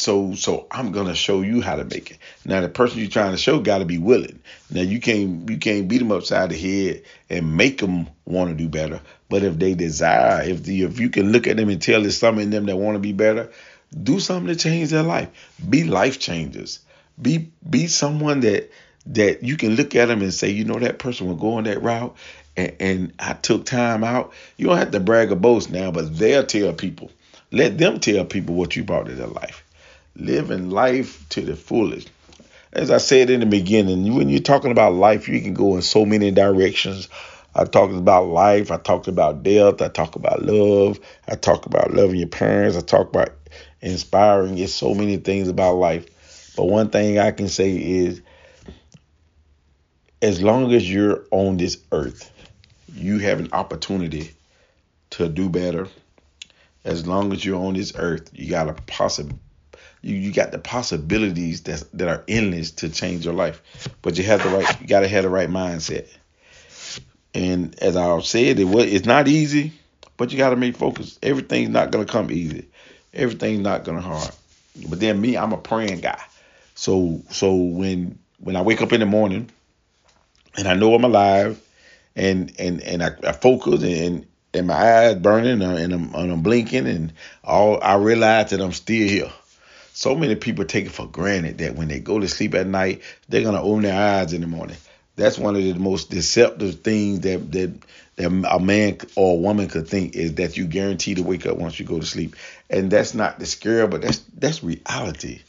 So 0.04 0.36
so 0.36 0.68
I'm 0.70 0.92
gonna 0.92 1.16
show 1.16 1.42
you 1.42 1.62
how 1.62 1.78
to 1.78 1.86
make 1.86 2.12
it. 2.12 2.18
Now 2.44 2.60
the 2.60 2.68
person 2.68 3.00
you're 3.00 3.08
trying 3.08 3.32
to 3.32 3.38
show 3.38 3.62
got 3.62 3.78
to 3.78 3.86
be 3.86 3.98
willing. 3.98 4.40
Now 4.70 4.82
you 4.82 5.00
can't 5.00 5.50
you 5.50 5.58
can't 5.58 5.88
beat 5.88 6.00
them 6.00 6.12
upside 6.12 6.50
the 6.50 6.58
head 6.58 7.04
and 7.30 7.56
make 7.56 7.78
them 7.80 8.08
want 8.26 8.50
to 8.50 8.56
do 8.56 8.68
better. 8.68 9.00
But 9.30 9.44
if 9.44 9.58
they 9.58 9.76
desire, 9.76 10.44
if 10.44 10.64
the 10.64 10.84
if 10.84 11.00
you 11.00 11.10
can 11.10 11.32
look 11.32 11.48
at 11.48 11.56
them 11.56 11.70
and 11.70 11.82
tell 11.82 12.02
there's 12.02 12.18
something 12.18 12.44
in 12.44 12.50
them 12.50 12.66
that 12.66 12.76
want 12.76 12.96
to 12.96 13.00
be 13.00 13.14
better, 13.14 13.50
do 14.04 14.20
something 14.20 14.54
to 14.54 14.60
change 14.60 14.90
their 14.90 15.04
life. 15.04 15.30
Be 15.70 15.86
life 15.86 16.20
changers. 16.20 16.80
Be 17.22 17.50
be 17.70 17.88
someone 17.88 18.42
that 18.42 18.72
that 19.06 19.44
you 19.44 19.56
can 19.56 19.78
look 19.78 19.96
at 19.96 20.08
them 20.10 20.22
and 20.22 20.34
say, 20.34 20.50
you 20.50 20.66
know, 20.66 20.80
that 20.80 21.00
person 21.00 21.28
will 21.28 21.36
go 21.36 21.54
on 21.54 21.64
that 21.64 21.82
route 21.82 22.14
and, 22.58 22.76
and 22.82 23.14
I 23.20 23.34
took 23.36 23.66
time 23.66 24.04
out. 24.04 24.34
You 24.58 24.68
don't 24.68 24.78
have 24.78 24.92
to 24.92 25.00
brag 25.00 25.32
or 25.32 25.36
boast 25.36 25.72
now, 25.72 25.92
but 25.92 26.18
they'll 26.18 26.46
tell 26.46 26.74
people. 26.74 27.10
Let 27.52 27.78
them 27.78 28.02
tell 28.02 28.26
people 28.26 28.56
what 28.56 28.76
you 28.76 28.84
brought 28.84 29.06
to 29.06 29.14
their 29.14 29.28
life. 29.28 29.63
Living 30.16 30.70
life 30.70 31.28
to 31.30 31.42
the 31.42 31.56
fullest. 31.56 32.10
As 32.72 32.92
I 32.92 32.98
said 32.98 33.30
in 33.30 33.40
the 33.40 33.46
beginning, 33.46 34.16
when 34.16 34.30
you're 34.30 34.42
talking 34.42 34.72
about 34.72 34.94
life, 34.94 35.28
you 35.28 35.42
can 35.42 35.54
go 35.54 35.76
in 35.76 35.82
so 35.82 36.06
many 36.06 36.32
directions. 36.32 37.10
I 37.56 37.66
talked 37.66 37.94
about 37.94 38.28
life. 38.28 38.72
I 38.72 38.78
talked 38.78 39.08
about 39.08 39.44
death. 39.44 39.82
I 39.82 39.88
talk 39.88 40.16
about 40.16 40.44
love. 40.44 41.00
I 41.28 41.36
talk 41.36 41.66
about 41.66 41.94
loving 41.94 42.18
your 42.18 42.28
parents. 42.28 42.78
I 42.78 42.82
talk 42.82 43.10
about 43.10 43.30
inspiring. 43.82 44.58
It's 44.58 44.74
so 44.74 44.94
many 44.96 45.18
things 45.18 45.50
about 45.50 45.76
life. 45.76 46.54
But 46.56 46.66
one 46.66 46.90
thing 46.90 47.20
I 47.20 47.32
can 47.32 47.48
say 47.48 47.72
is 47.72 48.22
as 50.22 50.42
long 50.42 50.74
as 50.74 50.90
you're 50.90 51.26
on 51.32 51.58
this 51.58 51.78
earth, 51.92 52.32
you 52.94 53.20
have 53.20 53.40
an 53.40 53.50
opportunity 53.52 54.32
to 55.12 55.28
do 55.28 55.50
better. 55.50 55.88
As 56.86 57.06
long 57.06 57.34
as 57.34 57.44
you're 57.44 57.60
on 57.60 57.74
this 57.74 57.94
earth, 57.96 58.30
you 58.34 58.50
got 58.50 58.70
a 58.70 58.74
possible 58.74 59.38
you, 60.04 60.16
you 60.16 60.34
got 60.34 60.52
the 60.52 60.60
possibilities 60.60 61.62
that 61.64 61.84
that 61.94 62.08
are 62.08 62.24
endless 62.28 62.72
to 62.72 62.90
change 62.90 63.26
your 63.26 63.34
life. 63.34 63.90
But 64.02 64.18
you 64.18 64.24
have 64.26 64.44
the 64.44 64.50
right 64.50 64.82
you 64.82 64.88
gotta 64.88 65.08
have 65.08 65.24
the 65.24 65.30
right 65.30 65.50
mindset. 65.50 66.08
And 67.34 67.78
as 67.82 67.96
I 67.96 68.20
said, 68.20 68.60
it 68.60 68.66
was 68.66 68.86
it's 68.86 69.08
not 69.08 69.28
easy, 69.28 69.74
but 70.18 70.32
you 70.32 70.38
got 70.38 70.52
to 70.52 70.56
make 70.56 70.76
focus. 70.76 71.18
Everything's 71.24 71.70
not 71.70 71.92
gonna 71.92 72.06
come 72.06 72.30
easy. 72.30 72.68
Everything's 73.14 73.62
not 73.62 73.86
gonna 73.86 74.02
hard. 74.02 74.32
But 74.90 75.00
then 75.00 75.20
me, 75.20 75.38
I'm 75.38 75.54
a 75.54 75.58
praying 75.58 76.02
guy. 76.02 76.22
So 76.76 77.22
so 77.30 77.56
when 77.56 78.20
when 78.40 78.56
I 78.56 78.62
wake 78.62 78.82
up 78.82 78.92
in 78.92 79.00
the 79.00 79.06
morning 79.06 79.50
and 80.58 80.68
I 80.68 80.74
know 80.74 80.94
I'm 80.94 81.06
alive 81.06 81.60
and 82.16 82.54
and 82.60 82.82
and 82.82 83.02
I, 83.02 83.12
I 83.26 83.32
focus 83.32 83.84
and 83.84 84.28
and 84.54 84.68
my 84.68 84.76
eyes 84.76 85.16
burning 85.16 85.62
and 85.62 85.94
I'm, 85.94 86.14
and 86.14 86.32
I'm 86.32 86.44
blinking 86.44 86.88
and 86.88 87.14
all 87.44 87.82
I 87.82 87.96
realize 87.96 88.52
that 88.52 88.62
I'm 88.62 88.74
still 88.74 89.08
here. 89.08 89.32
So 89.96 90.16
many 90.16 90.36
people 90.36 90.66
take 90.66 90.88
it 90.88 90.92
for 90.92 91.08
granted 91.08 91.60
that 91.60 91.76
when 91.76 91.88
they 91.88 92.00
go 92.00 92.20
to 92.20 92.28
sleep 92.28 92.56
at 92.56 92.66
night, 92.66 93.04
they're 93.30 93.44
gonna 93.44 93.62
open 93.62 93.84
their 93.84 93.96
eyes 93.96 94.34
in 94.34 94.42
the 94.42 94.48
morning. 94.48 94.76
That's 95.16 95.38
one 95.38 95.56
of 95.56 95.62
the 95.62 95.74
most 95.76 96.10
deceptive 96.10 96.80
things 96.80 97.20
that 97.22 97.52
that 97.52 97.74
that 98.16 98.46
a 98.50 98.60
man 98.60 98.98
or 99.16 99.34
a 99.34 99.40
woman 99.40 99.68
could 99.70 99.88
think 99.88 100.16
is 100.16 100.36
that 100.36 100.58
you 100.58 100.66
guarantee 100.66 101.14
to 101.16 101.22
wake 101.22 101.46
up 101.46 101.58
once 101.58 101.80
you 101.80 101.86
go 101.86 102.00
to 102.00 102.06
sleep, 102.06 102.36
and 102.72 102.90
that's 102.90 103.14
not 103.14 103.38
the 103.38 103.46
scare, 103.46 103.88
but 103.88 104.02
that's 104.02 104.18
that's 104.36 104.64
reality. 104.64 105.42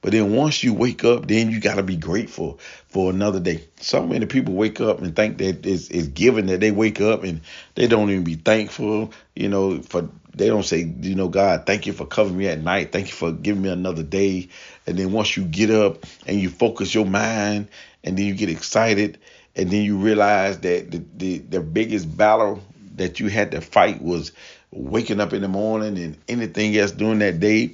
But 0.00 0.12
then 0.12 0.32
once 0.32 0.62
you 0.62 0.74
wake 0.74 1.04
up, 1.04 1.26
then 1.26 1.50
you 1.50 1.58
got 1.58 1.74
to 1.74 1.82
be 1.82 1.96
grateful 1.96 2.60
for 2.88 3.10
another 3.10 3.40
day. 3.40 3.64
So 3.80 4.06
many 4.06 4.26
people 4.26 4.54
wake 4.54 4.80
up 4.80 5.00
and 5.00 5.14
think 5.14 5.38
that 5.38 5.66
it's, 5.66 5.88
it's 5.88 6.06
given 6.06 6.46
that 6.46 6.60
they 6.60 6.70
wake 6.70 7.00
up 7.00 7.24
and 7.24 7.40
they 7.74 7.88
don't 7.88 8.08
even 8.08 8.22
be 8.22 8.36
thankful, 8.36 9.12
you 9.34 9.48
know, 9.48 9.82
for 9.82 10.08
they 10.38 10.48
don't 10.48 10.64
say, 10.64 10.90
you 11.00 11.14
know, 11.14 11.28
God, 11.28 11.66
thank 11.66 11.86
you 11.86 11.92
for 11.92 12.06
covering 12.06 12.38
me 12.38 12.48
at 12.48 12.62
night. 12.62 12.92
Thank 12.92 13.08
you 13.08 13.14
for 13.14 13.32
giving 13.32 13.62
me 13.62 13.68
another 13.68 14.02
day. 14.02 14.48
And 14.86 14.98
then 14.98 15.12
once 15.12 15.36
you 15.36 15.44
get 15.44 15.70
up 15.70 16.04
and 16.26 16.40
you 16.40 16.48
focus 16.48 16.94
your 16.94 17.06
mind 17.06 17.68
and 18.04 18.16
then 18.16 18.24
you 18.24 18.34
get 18.34 18.48
excited 18.48 19.18
and 19.56 19.70
then 19.70 19.82
you 19.82 19.98
realize 19.98 20.60
that 20.60 20.90
the, 20.90 21.04
the, 21.16 21.38
the 21.38 21.60
biggest 21.60 22.16
battle 22.16 22.62
that 22.94 23.20
you 23.20 23.28
had 23.28 23.50
to 23.50 23.60
fight 23.60 24.00
was 24.00 24.32
waking 24.70 25.20
up 25.20 25.32
in 25.32 25.42
the 25.42 25.48
morning 25.48 25.98
and 25.98 26.16
anything 26.28 26.76
else 26.76 26.92
during 26.92 27.18
that 27.18 27.40
day 27.40 27.72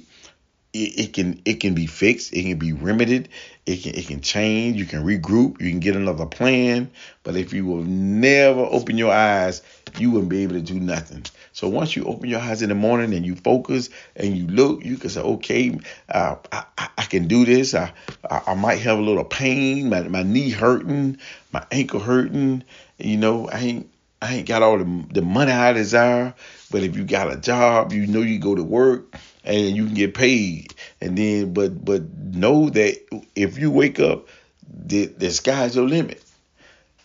it, 0.75 1.13
can 1.13 1.41
it 1.45 1.61
can 1.61 1.73
be 1.73 1.87
fixed, 1.87 2.33
it 2.33 2.43
can 2.43 2.57
be 2.57 2.73
remedied, 2.73 3.29
it 3.65 3.77
can 3.77 3.95
it 3.95 4.07
can 4.07 4.21
change, 4.21 4.77
you 4.77 4.85
can 4.85 5.05
regroup, 5.05 5.61
you 5.61 5.69
can 5.69 5.79
get 5.79 5.95
another 5.95 6.25
plan. 6.25 6.91
But 7.23 7.37
if 7.37 7.53
you 7.53 7.65
will 7.65 7.83
never 7.83 8.61
open 8.61 8.97
your 8.97 9.13
eyes, 9.13 9.61
you 9.99 10.11
wouldn't 10.11 10.29
be 10.29 10.43
able 10.43 10.55
to 10.55 10.61
do 10.61 10.79
nothing. 10.79 11.25
So 11.53 11.67
once 11.67 11.95
you 11.95 12.05
open 12.05 12.29
your 12.29 12.39
eyes 12.39 12.61
in 12.61 12.69
the 12.69 12.75
morning 12.75 13.13
and 13.13 13.25
you 13.25 13.35
focus 13.35 13.89
and 14.15 14.37
you 14.37 14.47
look, 14.47 14.83
you 14.83 14.97
can 14.97 15.09
say, 15.09 15.21
okay, 15.21 15.79
uh, 16.09 16.35
I, 16.51 16.65
I 16.97 17.03
can 17.03 17.27
do 17.27 17.45
this. 17.45 17.73
I, 17.73 17.91
I 18.29 18.53
might 18.55 18.79
have 18.79 18.99
a 18.99 19.01
little 19.01 19.23
pain, 19.23 19.89
my, 19.89 20.01
my 20.03 20.23
knee 20.23 20.49
hurting, 20.49 21.17
my 21.51 21.65
ankle 21.71 21.99
hurting. 21.99 22.63
You 22.97 23.17
know, 23.17 23.49
I 23.49 23.59
ain't 23.59 23.89
I 24.21 24.35
ain't 24.35 24.47
got 24.47 24.63
all 24.63 24.77
the, 24.77 25.05
the 25.11 25.21
money 25.21 25.51
I 25.51 25.73
desire, 25.73 26.33
but 26.71 26.83
if 26.83 26.95
you 26.97 27.03
got 27.03 27.31
a 27.31 27.37
job, 27.37 27.93
you 27.93 28.07
know 28.07 28.21
you 28.21 28.39
go 28.39 28.55
to 28.55 28.63
work 28.63 29.15
and 29.43 29.75
you 29.75 29.85
can 29.85 29.93
get 29.93 30.15
paid. 30.15 30.73
And 30.99 31.17
then, 31.17 31.53
but 31.53 31.83
but 31.83 32.01
know 32.09 32.69
that 32.69 32.99
if 33.35 33.59
you 33.59 33.69
wake 33.71 33.99
up, 33.99 34.27
the 34.67 35.05
the 35.05 35.29
sky's 35.31 35.75
your 35.75 35.87
limit. 35.87 36.24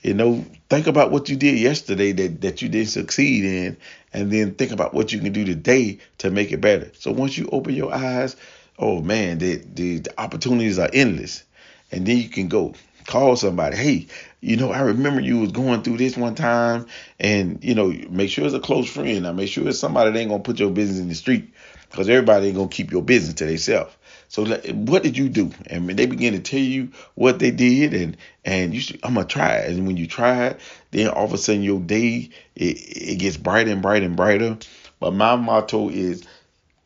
You 0.03 0.15
know, 0.15 0.45
think 0.71 0.87
about 0.87 1.11
what 1.11 1.29
you 1.29 1.37
did 1.37 1.59
yesterday 1.59 2.13
that, 2.13 2.41
that 2.41 2.63
you 2.63 2.69
didn't 2.69 2.89
succeed 2.89 3.45
in, 3.45 3.77
and 4.13 4.31
then 4.31 4.55
think 4.55 4.73
about 4.73 4.95
what 4.95 5.13
you 5.13 5.21
can 5.21 5.33
do 5.33 5.45
today 5.45 5.99
to 6.19 6.31
make 6.31 6.53
it 6.53 6.61
better. 6.61 6.91
So 6.99 7.13
once 7.13 7.37
you 7.37 7.49
open 7.53 7.75
your 7.75 7.93
eyes, 7.95 8.37
oh 8.79 9.03
man, 9.03 9.39
the, 9.39 9.57
the, 9.57 9.99
the 9.99 10.21
opportunities 10.21 10.79
are 10.79 10.91
endless. 10.93 11.45
And 11.93 12.07
then 12.07 12.17
you 12.17 12.29
can 12.29 12.49
go 12.49 12.75
call 13.07 13.37
somebody. 13.37 13.77
Hey, 13.77 14.07
you 14.41 14.57
know, 14.57 14.71
I 14.71 14.81
remember 14.81 15.21
you 15.21 15.39
was 15.39 15.53
going 15.53 15.83
through 15.83 15.99
this 15.99 16.17
one 16.17 16.35
time, 16.35 16.87
and 17.19 17.63
you 17.63 17.75
know, 17.75 17.93
make 18.09 18.31
sure 18.31 18.47
it's 18.47 18.55
a 18.55 18.61
close 18.61 18.89
friend. 18.89 19.25
Now, 19.25 19.33
make 19.33 19.51
sure 19.51 19.69
it's 19.69 19.79
somebody 19.79 20.11
that 20.11 20.19
ain't 20.19 20.31
gonna 20.31 20.43
put 20.43 20.61
your 20.61 20.71
business 20.71 20.99
in 21.01 21.09
the 21.09 21.15
street 21.15 21.53
because 21.91 22.09
everybody 22.09 22.47
ain't 22.47 22.57
gonna 22.57 22.69
keep 22.69 22.91
your 22.91 23.03
business 23.03 23.35
to 23.35 23.47
themselves. 23.47 23.95
So 24.31 24.45
what 24.47 25.03
did 25.03 25.19
you 25.19 25.29
do? 25.29 25.51
And 25.66 25.90
they 25.90 26.07
begin 26.07 26.35
to 26.35 26.38
tell 26.38 26.61
you 26.61 26.93
what 27.16 27.40
they 27.40 27.51
did, 27.51 27.93
and 27.93 28.16
and 28.45 28.73
you, 28.73 28.81
should, 28.81 29.01
I'm 29.03 29.14
gonna 29.14 29.27
try 29.27 29.57
it. 29.57 29.77
And 29.77 29.88
when 29.88 29.97
you 29.97 30.07
try 30.07 30.47
it, 30.47 30.61
then 30.93 31.09
all 31.09 31.25
of 31.25 31.33
a 31.33 31.38
sudden 31.38 31.64
your 31.64 31.81
day 31.81 32.31
it, 32.55 32.77
it 32.79 33.19
gets 33.19 33.37
brighter 33.37 33.73
and 33.73 33.83
brighter 33.83 34.07
and 34.07 34.14
brighter. 34.14 34.57
But 35.01 35.14
my 35.14 35.35
motto 35.35 35.88
is, 35.88 36.25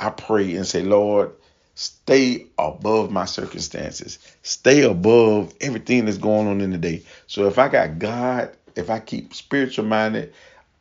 I 0.00 0.09
pray 0.09 0.54
and 0.54 0.66
say, 0.66 0.83
Lord, 0.85 1.33
stay 1.74 2.46
above 2.59 3.11
my 3.11 3.26
circumstances, 3.26 4.18
stay 4.42 4.80
above 4.80 5.52
everything 5.61 6.07
that's 6.07 6.16
going 6.16 6.48
on 6.48 6.62
in 6.62 6.70
the 6.70 6.78
day. 6.78 7.02
So 7.26 7.46
if 7.46 7.59
I 7.59 7.68
got 7.68 7.98
God, 7.98 8.57
if 8.74 8.88
I 8.88 9.00
keep 9.00 9.35
spiritual 9.35 9.85
minded 9.85 10.33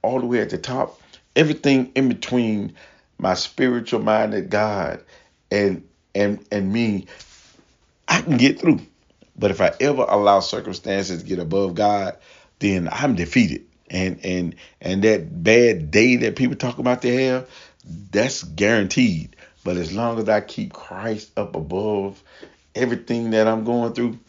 all 0.01 0.21
the 0.21 0.27
way 0.27 0.39
at 0.39 0.49
the 0.49 0.57
top, 0.57 1.01
everything 1.35 1.91
in 1.93 2.07
between 2.07 2.73
my 3.17 3.33
spiritual 3.33 3.99
minded 3.99 4.49
God 4.49 5.03
and 5.51 5.83
and 6.15 6.45
and 6.51 6.71
me, 6.71 7.07
I 8.07 8.21
can 8.21 8.37
get 8.37 8.59
through. 8.59 8.79
But 9.37 9.51
if 9.51 9.61
I 9.61 9.71
ever 9.79 10.03
allow 10.03 10.39
circumstances 10.41 11.21
to 11.23 11.27
get 11.27 11.39
above 11.39 11.75
God, 11.75 12.17
then 12.59 12.87
I'm 12.91 13.15
defeated. 13.15 13.65
And 13.89 14.19
and 14.23 14.55
and 14.81 15.03
that 15.03 15.43
bad 15.43 15.91
day 15.91 16.17
that 16.17 16.35
people 16.35 16.55
talk 16.55 16.77
about 16.77 17.01
they 17.01 17.25
have, 17.25 17.49
that's 18.11 18.43
guaranteed. 18.43 19.35
But 19.63 19.77
as 19.77 19.93
long 19.93 20.19
as 20.19 20.27
I 20.29 20.41
keep 20.41 20.73
Christ 20.73 21.31
up 21.37 21.55
above 21.55 22.21
everything 22.75 23.31
that 23.31 23.47
I'm 23.47 23.63
going 23.63 23.93
through, 23.93 24.19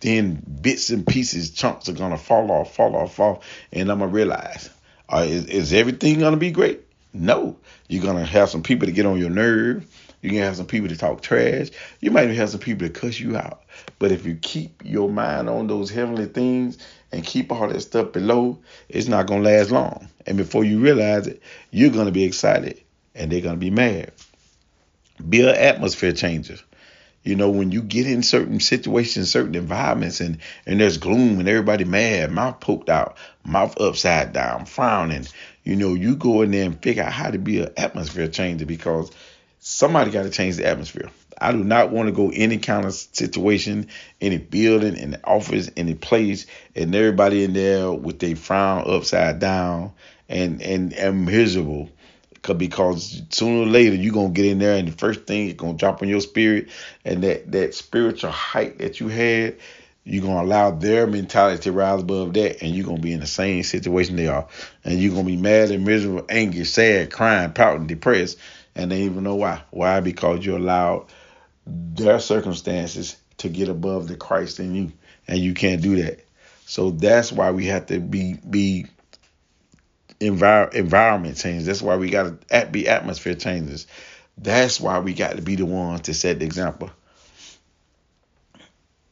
then 0.00 0.42
bits 0.60 0.90
and 0.90 1.06
pieces, 1.06 1.50
chunks 1.50 1.88
are 1.88 1.92
gonna 1.92 2.18
fall 2.18 2.50
off, 2.50 2.74
fall 2.74 2.96
off, 2.96 3.14
fall, 3.14 3.42
and 3.72 3.90
I'm 3.90 3.98
gonna 3.98 4.10
realize, 4.10 4.70
uh, 5.08 5.26
is, 5.28 5.46
is 5.46 5.72
everything 5.72 6.20
gonna 6.20 6.36
be 6.36 6.50
great? 6.50 6.80
No, 7.12 7.56
you're 7.88 8.02
gonna 8.02 8.24
have 8.24 8.48
some 8.50 8.62
people 8.62 8.86
to 8.86 8.92
get 8.92 9.06
on 9.06 9.18
your 9.18 9.30
nerve. 9.30 9.86
You're 10.20 10.32
gonna 10.32 10.44
have 10.44 10.56
some 10.56 10.66
people 10.66 10.88
to 10.88 10.96
talk 10.96 11.22
trash. 11.22 11.68
You 12.00 12.10
might 12.10 12.24
even 12.24 12.36
have 12.36 12.50
some 12.50 12.60
people 12.60 12.86
to 12.86 12.92
cuss 12.92 13.18
you 13.18 13.36
out. 13.36 13.62
But 13.98 14.12
if 14.12 14.26
you 14.26 14.34
keep 14.34 14.82
your 14.84 15.08
mind 15.08 15.48
on 15.48 15.66
those 15.66 15.90
heavenly 15.90 16.26
things 16.26 16.78
and 17.10 17.24
keep 17.24 17.50
all 17.50 17.68
that 17.68 17.80
stuff 17.80 18.12
below, 18.12 18.58
it's 18.88 19.08
not 19.08 19.26
gonna 19.26 19.42
last 19.42 19.70
long. 19.70 20.08
And 20.26 20.36
before 20.36 20.64
you 20.64 20.80
realize 20.80 21.26
it, 21.26 21.42
you're 21.70 21.90
gonna 21.90 22.10
be 22.10 22.24
excited 22.24 22.82
and 23.14 23.32
they're 23.32 23.40
gonna 23.40 23.56
be 23.56 23.70
mad. 23.70 24.12
Be 25.26 25.42
an 25.42 25.54
atmosphere 25.54 26.12
changer. 26.12 26.58
You 27.22 27.36
know, 27.36 27.50
when 27.50 27.70
you 27.70 27.82
get 27.82 28.06
in 28.06 28.22
certain 28.22 28.60
situations, 28.60 29.30
certain 29.30 29.54
environments, 29.54 30.20
and 30.20 30.38
and 30.64 30.80
there's 30.80 30.96
gloom 30.96 31.38
and 31.38 31.48
everybody 31.48 31.84
mad, 31.84 32.32
mouth 32.32 32.60
poked 32.60 32.88
out, 32.88 33.18
mouth 33.44 33.78
upside 33.78 34.32
down, 34.32 34.64
frowning. 34.64 35.26
You 35.62 35.76
know, 35.76 35.92
you 35.92 36.16
go 36.16 36.40
in 36.40 36.50
there 36.50 36.64
and 36.64 36.82
figure 36.82 37.02
out 37.02 37.12
how 37.12 37.30
to 37.30 37.38
be 37.38 37.60
an 37.60 37.72
atmosphere 37.76 38.28
changer 38.28 38.64
because 38.64 39.10
somebody 39.60 40.10
got 40.10 40.24
to 40.24 40.30
change 40.30 40.56
the 40.56 40.66
atmosphere. 40.66 41.10
I 41.40 41.52
do 41.52 41.64
not 41.64 41.90
want 41.90 42.08
to 42.08 42.12
go 42.12 42.30
any 42.34 42.58
kind 42.58 42.84
of 42.84 42.92
situation, 42.92 43.88
any 44.20 44.36
building, 44.38 44.96
any 44.96 45.16
office, 45.24 45.70
any 45.76 45.94
place, 45.94 46.46
and 46.74 46.94
everybody 46.94 47.44
in 47.44 47.54
there 47.54 47.92
with 47.92 48.18
their 48.18 48.36
frown 48.36 48.84
upside 48.90 49.38
down 49.38 49.92
and 50.28 50.60
and, 50.60 50.92
and 50.94 51.26
miserable 51.26 51.90
because 52.56 53.22
sooner 53.30 53.62
or 53.62 53.66
later 53.66 53.94
you're 53.94 54.14
gonna 54.14 54.30
get 54.30 54.46
in 54.46 54.58
there 54.58 54.76
and 54.76 54.88
the 54.88 54.92
first 54.92 55.24
thing 55.24 55.48
it's 55.48 55.60
gonna 55.60 55.76
drop 55.76 56.02
on 56.02 56.08
your 56.08 56.20
spirit 56.20 56.68
and 57.04 57.22
that 57.22 57.52
that 57.52 57.74
spiritual 57.74 58.30
height 58.30 58.78
that 58.78 58.98
you 58.98 59.08
had 59.08 59.56
you're 60.04 60.22
gonna 60.22 60.42
allow 60.42 60.70
their 60.70 61.06
mentality 61.06 61.62
to 61.62 61.72
rise 61.72 62.00
above 62.00 62.32
that 62.32 62.62
and 62.62 62.74
you're 62.74 62.86
gonna 62.86 63.00
be 63.00 63.12
in 63.12 63.20
the 63.20 63.26
same 63.26 63.62
situation 63.62 64.16
they 64.16 64.26
are 64.26 64.48
and 64.84 64.98
you're 64.98 65.12
gonna 65.12 65.24
be 65.24 65.36
mad 65.36 65.70
and 65.70 65.84
miserable 65.84 66.24
angry 66.30 66.64
sad 66.64 67.12
crying 67.12 67.52
pouting 67.52 67.86
depressed 67.86 68.38
and 68.74 68.90
they 68.90 69.02
even 69.02 69.24
know 69.24 69.36
why 69.36 69.62
why 69.70 70.00
because 70.00 70.44
you 70.44 70.56
allowed 70.56 71.06
their 71.66 72.20
circumstances 72.20 73.16
to 73.38 73.48
get 73.48 73.68
above 73.68 74.08
the 74.08 74.16
christ 74.16 74.60
in 74.60 74.74
you 74.74 74.92
and 75.28 75.38
you 75.38 75.54
can't 75.54 75.82
do 75.82 76.02
that 76.02 76.20
so 76.66 76.90
that's 76.90 77.32
why 77.32 77.50
we 77.50 77.66
have 77.66 77.86
to 77.86 77.98
be 77.98 78.34
be 78.34 78.86
envir- 80.20 80.72
environment 80.74 81.36
change. 81.36 81.64
That's 81.64 81.82
why 81.82 81.96
we 81.96 82.10
got 82.10 82.48
to 82.48 82.66
be 82.66 82.88
atmosphere 82.88 83.34
changes. 83.34 83.86
That's 84.38 84.80
why 84.80 85.00
we 85.00 85.14
got 85.14 85.36
to 85.36 85.42
be 85.42 85.56
the 85.56 85.66
ones 85.66 86.02
to 86.02 86.14
set 86.14 86.38
the 86.38 86.44
example. 86.44 86.90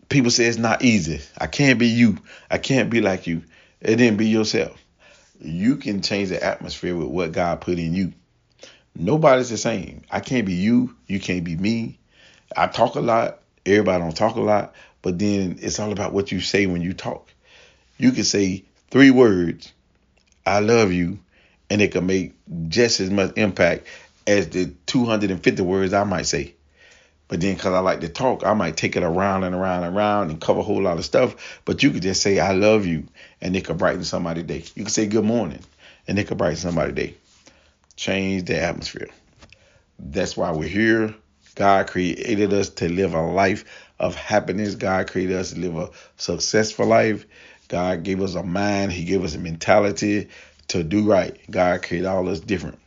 People 0.09 0.31
say 0.31 0.45
it's 0.45 0.57
not 0.57 0.83
easy. 0.83 1.21
I 1.37 1.47
can't 1.49 1.79
be 1.79 1.89
you. 1.89 2.19
I 2.51 2.59
can't 2.59 2.91
be 2.91 3.01
like 3.01 3.27
you. 3.27 3.43
It 3.81 3.97
didn't 3.97 4.17
be 4.17 4.29
yourself. 4.29 4.81
You 5.41 5.77
can 5.77 6.01
change 6.01 6.31
the 6.31 6.43
atmosphere 6.43 6.97
with 6.97 7.09
what 7.09 7.33
God 7.33 7.61
put 7.61 7.79
in 7.79 7.95
you. 7.95 8.13
Nobody's 8.95 9.51
the 9.51 9.57
same. 9.57 10.03
I 10.11 10.21
can't 10.21 10.47
be 10.47 10.55
you. 10.55 10.95
You 11.07 11.21
can't 11.21 11.45
be 11.45 11.57
me. 11.57 11.99
I 12.57 12.67
talk 12.67 12.95
a 12.95 13.01
lot. 13.01 13.41
Everybody 13.65 14.03
don't 14.03 14.17
talk 14.17 14.37
a 14.37 14.41
lot. 14.41 14.75
But 15.03 15.19
then 15.19 15.59
it's 15.61 15.79
all 15.79 15.93
about 15.93 16.13
what 16.13 16.33
you 16.33 16.41
say 16.41 16.67
when 16.67 16.83
you 16.83 16.93
talk. 16.93 17.29
You 17.99 18.13
can 18.13 18.25
say 18.25 18.65
three 18.91 19.11
words 19.11 19.73
I 20.47 20.61
love 20.61 20.93
you, 20.93 21.19
and 21.69 21.83
it 21.83 21.93
can 21.93 22.07
make 22.07 22.35
just 22.69 23.01
as 23.01 23.11
much 23.11 23.37
impact 23.37 23.87
as 24.27 24.49
the 24.49 24.73
250 24.87 25.63
words 25.63 25.93
I 25.93 26.05
might 26.05 26.27
say. 26.27 26.55
But 27.29 27.43
then, 27.43 27.55
because 27.55 27.75
I 27.75 27.81
like 27.81 28.01
to 28.01 28.09
talk, 28.09 28.45
I 28.45 28.55
might 28.55 28.77
take 28.77 28.97
it 28.97 29.03
around 29.03 29.45
and 29.45 29.55
around 29.55 29.85
and 29.85 29.95
around 29.95 30.31
and 30.31 30.41
cover 30.41 30.61
a 30.61 30.63
whole 30.63 30.81
lot 30.81 30.97
of 30.97 31.05
stuff. 31.05 31.61
But 31.67 31.83
you 31.83 31.91
could 31.91 32.03
just 32.03 32.23
say, 32.23 32.39
I 32.39 32.53
love 32.53 32.87
you, 32.87 33.07
and 33.43 33.55
it 33.55 33.67
could 33.67 33.77
brighten 33.77 34.05
somebody's 34.05 34.45
day. 34.45 34.65
You 34.75 34.85
could 34.85 34.93
say, 34.93 35.07
Good 35.07 35.25
morning, 35.25 35.61
and 36.07 36.19
it 36.19 36.27
could 36.27 36.39
brighten 36.39 36.57
somebody's 36.57 36.95
day. 36.95 37.15
Change 37.99 38.45
the 38.45 38.63
atmosphere. 38.63 39.09
That's 39.99 40.37
why 40.37 40.53
we're 40.53 40.69
here. 40.69 41.13
God 41.57 41.89
created 41.89 42.53
us 42.53 42.69
to 42.69 42.89
live 42.89 43.13
a 43.13 43.23
life 43.23 43.65
of 43.99 44.15
happiness. 44.15 44.77
God 44.77 45.11
created 45.11 45.35
us 45.35 45.53
to 45.53 45.59
live 45.59 45.75
a 45.77 45.91
successful 46.17 46.87
life. 46.87 47.27
God 47.67 48.05
gave 48.05 48.23
us 48.23 48.37
a 48.37 48.45
mind. 48.45 48.93
He 48.93 49.03
gave 49.03 49.25
us 49.25 49.35
a 49.35 49.41
mentality 49.41 50.29
to 50.69 50.85
do 50.85 51.11
right. 51.11 51.37
God 51.51 51.83
created 51.83 52.07
all 52.07 52.29
us 52.29 52.39
different. 52.39 52.79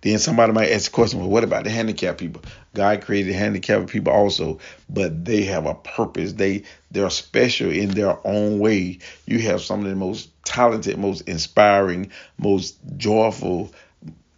Then 0.00 0.18
somebody 0.18 0.54
might 0.54 0.70
ask 0.70 0.90
the 0.90 0.94
question, 0.94 1.20
well, 1.20 1.28
what 1.28 1.44
about 1.44 1.64
the 1.64 1.70
handicapped 1.70 2.18
people? 2.18 2.40
God 2.72 3.02
created 3.02 3.34
handicapped 3.34 3.88
people 3.88 4.14
also, 4.14 4.58
but 4.88 5.26
they 5.26 5.42
have 5.44 5.66
a 5.66 5.74
purpose. 5.74 6.32
They 6.32 6.62
they're 6.90 7.10
special 7.10 7.70
in 7.70 7.90
their 7.90 8.26
own 8.26 8.58
way. 8.58 9.00
You 9.26 9.38
have 9.40 9.60
some 9.60 9.80
of 9.80 9.90
the 9.90 9.96
most 9.96 10.30
talented, 10.44 10.96
most 10.96 11.28
inspiring, 11.28 12.10
most 12.38 12.78
joyful 12.96 13.72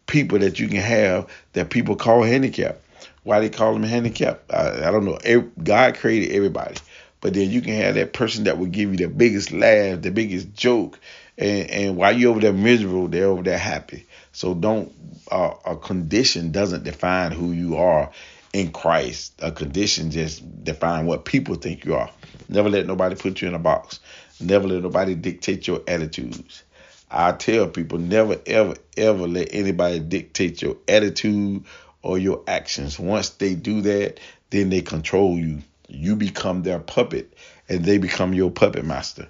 people 0.09 0.40
that 0.40 0.59
you 0.59 0.66
can 0.66 0.81
have 0.81 1.31
that 1.53 1.71
people 1.71 1.94
call 1.94 2.23
handicapped. 2.23 2.83
Why 3.23 3.40
they 3.40 3.51
call 3.51 3.75
them 3.75 3.85
handicapped? 3.85 4.53
I, 4.53 4.88
I 4.88 4.90
don't 4.90 5.05
know. 5.05 5.18
God 5.62 5.94
created 5.97 6.35
everybody, 6.35 6.77
but 7.21 7.35
then 7.35 7.51
you 7.51 7.61
can 7.61 7.75
have 7.75 7.94
that 7.94 8.12
person 8.12 8.44
that 8.44 8.59
will 8.59 8.66
give 8.66 8.90
you 8.90 8.97
the 8.97 9.09
biggest 9.09 9.53
laugh, 9.53 10.01
the 10.01 10.11
biggest 10.11 10.53
joke, 10.55 10.99
and 11.37 11.71
and 11.71 11.97
while 11.97 12.16
you're 12.16 12.31
over 12.31 12.40
there 12.40 12.53
miserable, 12.53 13.07
they're 13.07 13.27
over 13.27 13.42
there 13.42 13.59
happy. 13.59 14.07
So 14.33 14.55
don't 14.55 14.92
uh, 15.31 15.55
a 15.64 15.77
condition 15.77 16.51
doesn't 16.51 16.85
define 16.85 17.33
who 17.33 17.53
you 17.53 17.77
are 17.77 18.11
in 18.53 18.73
Christ. 18.73 19.35
A 19.40 19.53
condition 19.53 20.11
just 20.11 20.64
define 20.64 21.07
what 21.07 21.25
people 21.25 21.55
think 21.55 21.85
you 21.85 21.94
are. 21.94 22.11
Never 22.49 22.71
let 22.71 22.87
nobody 22.87 23.14
put 23.14 23.42
you 23.42 23.49
in 23.49 23.55
a 23.55 23.59
box. 23.59 24.01
Never 24.40 24.68
let 24.68 24.83
nobody 24.83 25.14
dictate 25.14 25.66
your 25.66 25.83
attitudes. 25.87 26.62
I 27.11 27.33
tell 27.33 27.68
people 27.68 27.99
never 27.99 28.40
ever 28.47 28.75
ever 28.97 29.27
let 29.27 29.49
anybody 29.53 30.01
dictate 30.01 30.62
your 30.62 30.77
attitude 30.87 31.64
or 32.03 32.18
your 32.18 32.42
actions. 32.47 32.99
Once 32.99 33.31
they 33.31 33.55
do 33.55 33.81
that, 33.83 34.21
then 34.51 34.71
they 34.71 34.83
control 34.83 35.37
you. 35.37 35.62
You 35.88 36.16
become 36.16 36.62
their 36.62 36.79
puppet 36.79 37.33
and 37.68 37.85
they 37.85 37.99
become 37.99 38.35
your 38.35 38.51
puppet 38.51 38.85
master. 38.85 39.29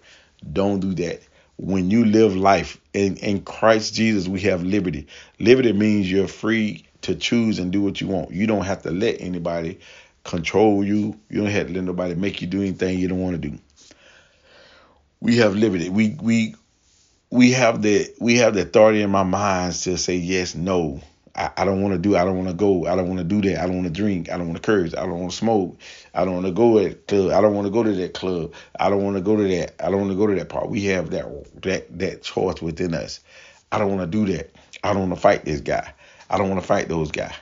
Don't 0.52 0.80
do 0.80 0.94
that 0.94 1.22
when 1.58 1.90
you 1.90 2.04
live 2.04 2.36
life 2.36 2.80
in, 2.94 3.16
in 3.16 3.42
Christ 3.42 3.92
Jesus, 3.92 4.28
we 4.28 4.40
have 4.42 4.62
liberty. 4.62 5.08
Liberty 5.40 5.72
means 5.72 6.10
you're 6.10 6.28
free 6.28 6.86
to 7.02 7.16
choose 7.16 7.58
and 7.58 7.72
do 7.72 7.82
what 7.82 8.00
you 8.00 8.06
want. 8.06 8.30
You 8.30 8.46
don't 8.46 8.64
have 8.64 8.82
to 8.82 8.90
let 8.90 9.20
anybody 9.20 9.80
control 10.22 10.84
you. 10.84 11.18
You 11.28 11.40
don't 11.42 11.50
have 11.50 11.66
to 11.66 11.72
let 11.72 11.82
nobody 11.82 12.14
make 12.14 12.40
you 12.40 12.46
do 12.46 12.60
anything 12.60 12.98
you 12.98 13.08
don't 13.08 13.20
want 13.20 13.40
to 13.40 13.48
do. 13.50 13.58
We 15.20 15.38
have 15.38 15.56
liberty. 15.56 15.88
We 15.88 16.16
we 16.22 16.54
we 17.30 17.52
have 17.52 17.82
the 17.82 18.12
we 18.20 18.36
have 18.36 18.54
the 18.54 18.62
authority 18.62 19.02
in 19.02 19.10
my 19.10 19.22
minds 19.22 19.82
to 19.84 19.98
say 19.98 20.16
yes, 20.16 20.54
no. 20.54 21.00
I, 21.34 21.50
I 21.58 21.64
don't 21.64 21.82
want 21.82 21.94
to 21.94 21.98
do. 21.98 22.16
I 22.16 22.24
don't 22.24 22.36
want 22.36 22.48
to 22.48 22.54
go. 22.54 22.86
I 22.86 22.96
don't 22.96 23.08
want 23.08 23.18
to 23.18 23.24
do 23.24 23.42
that. 23.42 23.62
I 23.62 23.66
don't 23.66 23.76
want 23.76 23.86
to 23.86 23.92
drink. 23.92 24.30
I 24.30 24.38
don't 24.38 24.48
want 24.48 24.60
to 24.60 24.66
curse. 24.66 24.94
I 24.94 25.00
don't 25.00 25.20
want 25.20 25.30
to 25.30 25.36
smoke. 25.36 25.78
I 26.14 26.24
don't 26.24 26.34
want 26.34 26.46
to 26.46 26.52
go 26.52 26.78
at 26.78 27.06
club. 27.06 27.32
I 27.32 27.40
don't 27.40 27.54
want 27.54 27.66
to 27.66 27.70
go 27.70 27.82
to 27.82 27.92
that 27.92 28.14
club. 28.14 28.52
I 28.80 28.88
don't 28.88 29.04
want 29.04 29.16
to 29.16 29.22
go 29.22 29.36
to 29.36 29.42
that. 29.42 29.74
I 29.78 29.90
don't 29.90 30.00
want 30.00 30.10
to 30.10 30.16
go 30.16 30.26
to 30.26 30.34
that 30.34 30.48
part. 30.48 30.70
We 30.70 30.84
have 30.86 31.10
that 31.10 31.62
that 31.62 31.98
that 31.98 32.22
choice 32.22 32.62
within 32.62 32.94
us. 32.94 33.20
I 33.70 33.78
don't 33.78 33.94
want 33.94 34.10
to 34.10 34.24
do 34.24 34.32
that. 34.32 34.50
I 34.82 34.92
don't 34.92 35.08
want 35.08 35.14
to 35.14 35.20
fight 35.20 35.44
this 35.44 35.60
guy. 35.60 35.92
I 36.30 36.38
don't 36.38 36.48
want 36.48 36.60
to 36.60 36.66
fight 36.66 36.88
those 36.88 37.10
guys. 37.10 37.34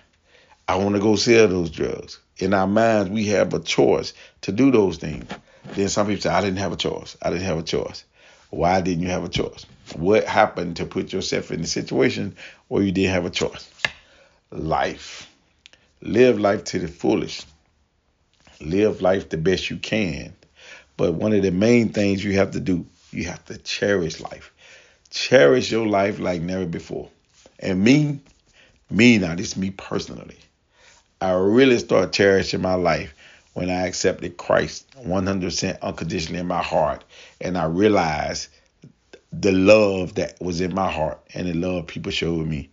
I 0.68 0.76
want 0.76 0.96
to 0.96 1.00
go 1.00 1.14
sell 1.14 1.46
those 1.46 1.70
drugs. 1.70 2.18
In 2.38 2.52
our 2.52 2.66
minds, 2.66 3.08
we 3.08 3.26
have 3.26 3.54
a 3.54 3.60
choice 3.60 4.12
to 4.42 4.52
do 4.52 4.70
those 4.72 4.98
things. 4.98 5.24
Then 5.74 5.88
some 5.88 6.06
people 6.06 6.22
say, 6.22 6.30
I 6.30 6.40
didn't 6.40 6.58
have 6.58 6.72
a 6.72 6.76
choice. 6.76 7.16
I 7.22 7.30
didn't 7.30 7.44
have 7.44 7.58
a 7.58 7.62
choice. 7.62 8.04
Why 8.50 8.80
didn't 8.80 9.02
you 9.02 9.10
have 9.10 9.24
a 9.24 9.28
choice? 9.28 9.64
What 9.96 10.24
happened 10.24 10.76
to 10.76 10.86
put 10.86 11.12
yourself 11.12 11.50
in 11.50 11.62
the 11.62 11.66
situation 11.66 12.36
where 12.68 12.82
you 12.82 12.92
didn't 12.92 13.12
have 13.12 13.24
a 13.24 13.30
choice? 13.30 13.70
life. 14.50 15.30
Live 16.02 16.38
life 16.38 16.64
to 16.64 16.78
the 16.78 16.88
fullest. 16.88 17.46
Live 18.60 19.02
life 19.02 19.28
the 19.28 19.36
best 19.36 19.70
you 19.70 19.76
can. 19.76 20.34
But 20.96 21.14
one 21.14 21.32
of 21.32 21.42
the 21.42 21.50
main 21.50 21.90
things 21.90 22.24
you 22.24 22.32
have 22.34 22.52
to 22.52 22.60
do, 22.60 22.86
you 23.10 23.24
have 23.24 23.44
to 23.46 23.58
cherish 23.58 24.20
life. 24.20 24.52
Cherish 25.10 25.70
your 25.70 25.86
life 25.86 26.18
like 26.18 26.42
never 26.42 26.66
before. 26.66 27.08
And 27.58 27.82
me, 27.82 28.20
me 28.90 29.18
now, 29.18 29.34
this 29.34 29.48
is 29.48 29.56
me 29.56 29.70
personally. 29.70 30.38
I 31.20 31.32
really 31.32 31.78
started 31.78 32.12
cherishing 32.12 32.60
my 32.60 32.74
life 32.74 33.14
when 33.54 33.70
I 33.70 33.86
accepted 33.86 34.36
Christ 34.36 34.86
100% 34.98 35.80
unconditionally 35.80 36.40
in 36.40 36.46
my 36.46 36.62
heart. 36.62 37.04
And 37.40 37.56
I 37.56 37.64
realized 37.64 38.48
the 39.40 39.52
love 39.52 40.14
that 40.14 40.40
was 40.40 40.60
in 40.60 40.74
my 40.74 40.90
heart 40.90 41.20
and 41.34 41.46
the 41.46 41.54
love 41.54 41.86
people 41.86 42.12
showed 42.12 42.46
me. 42.46 42.70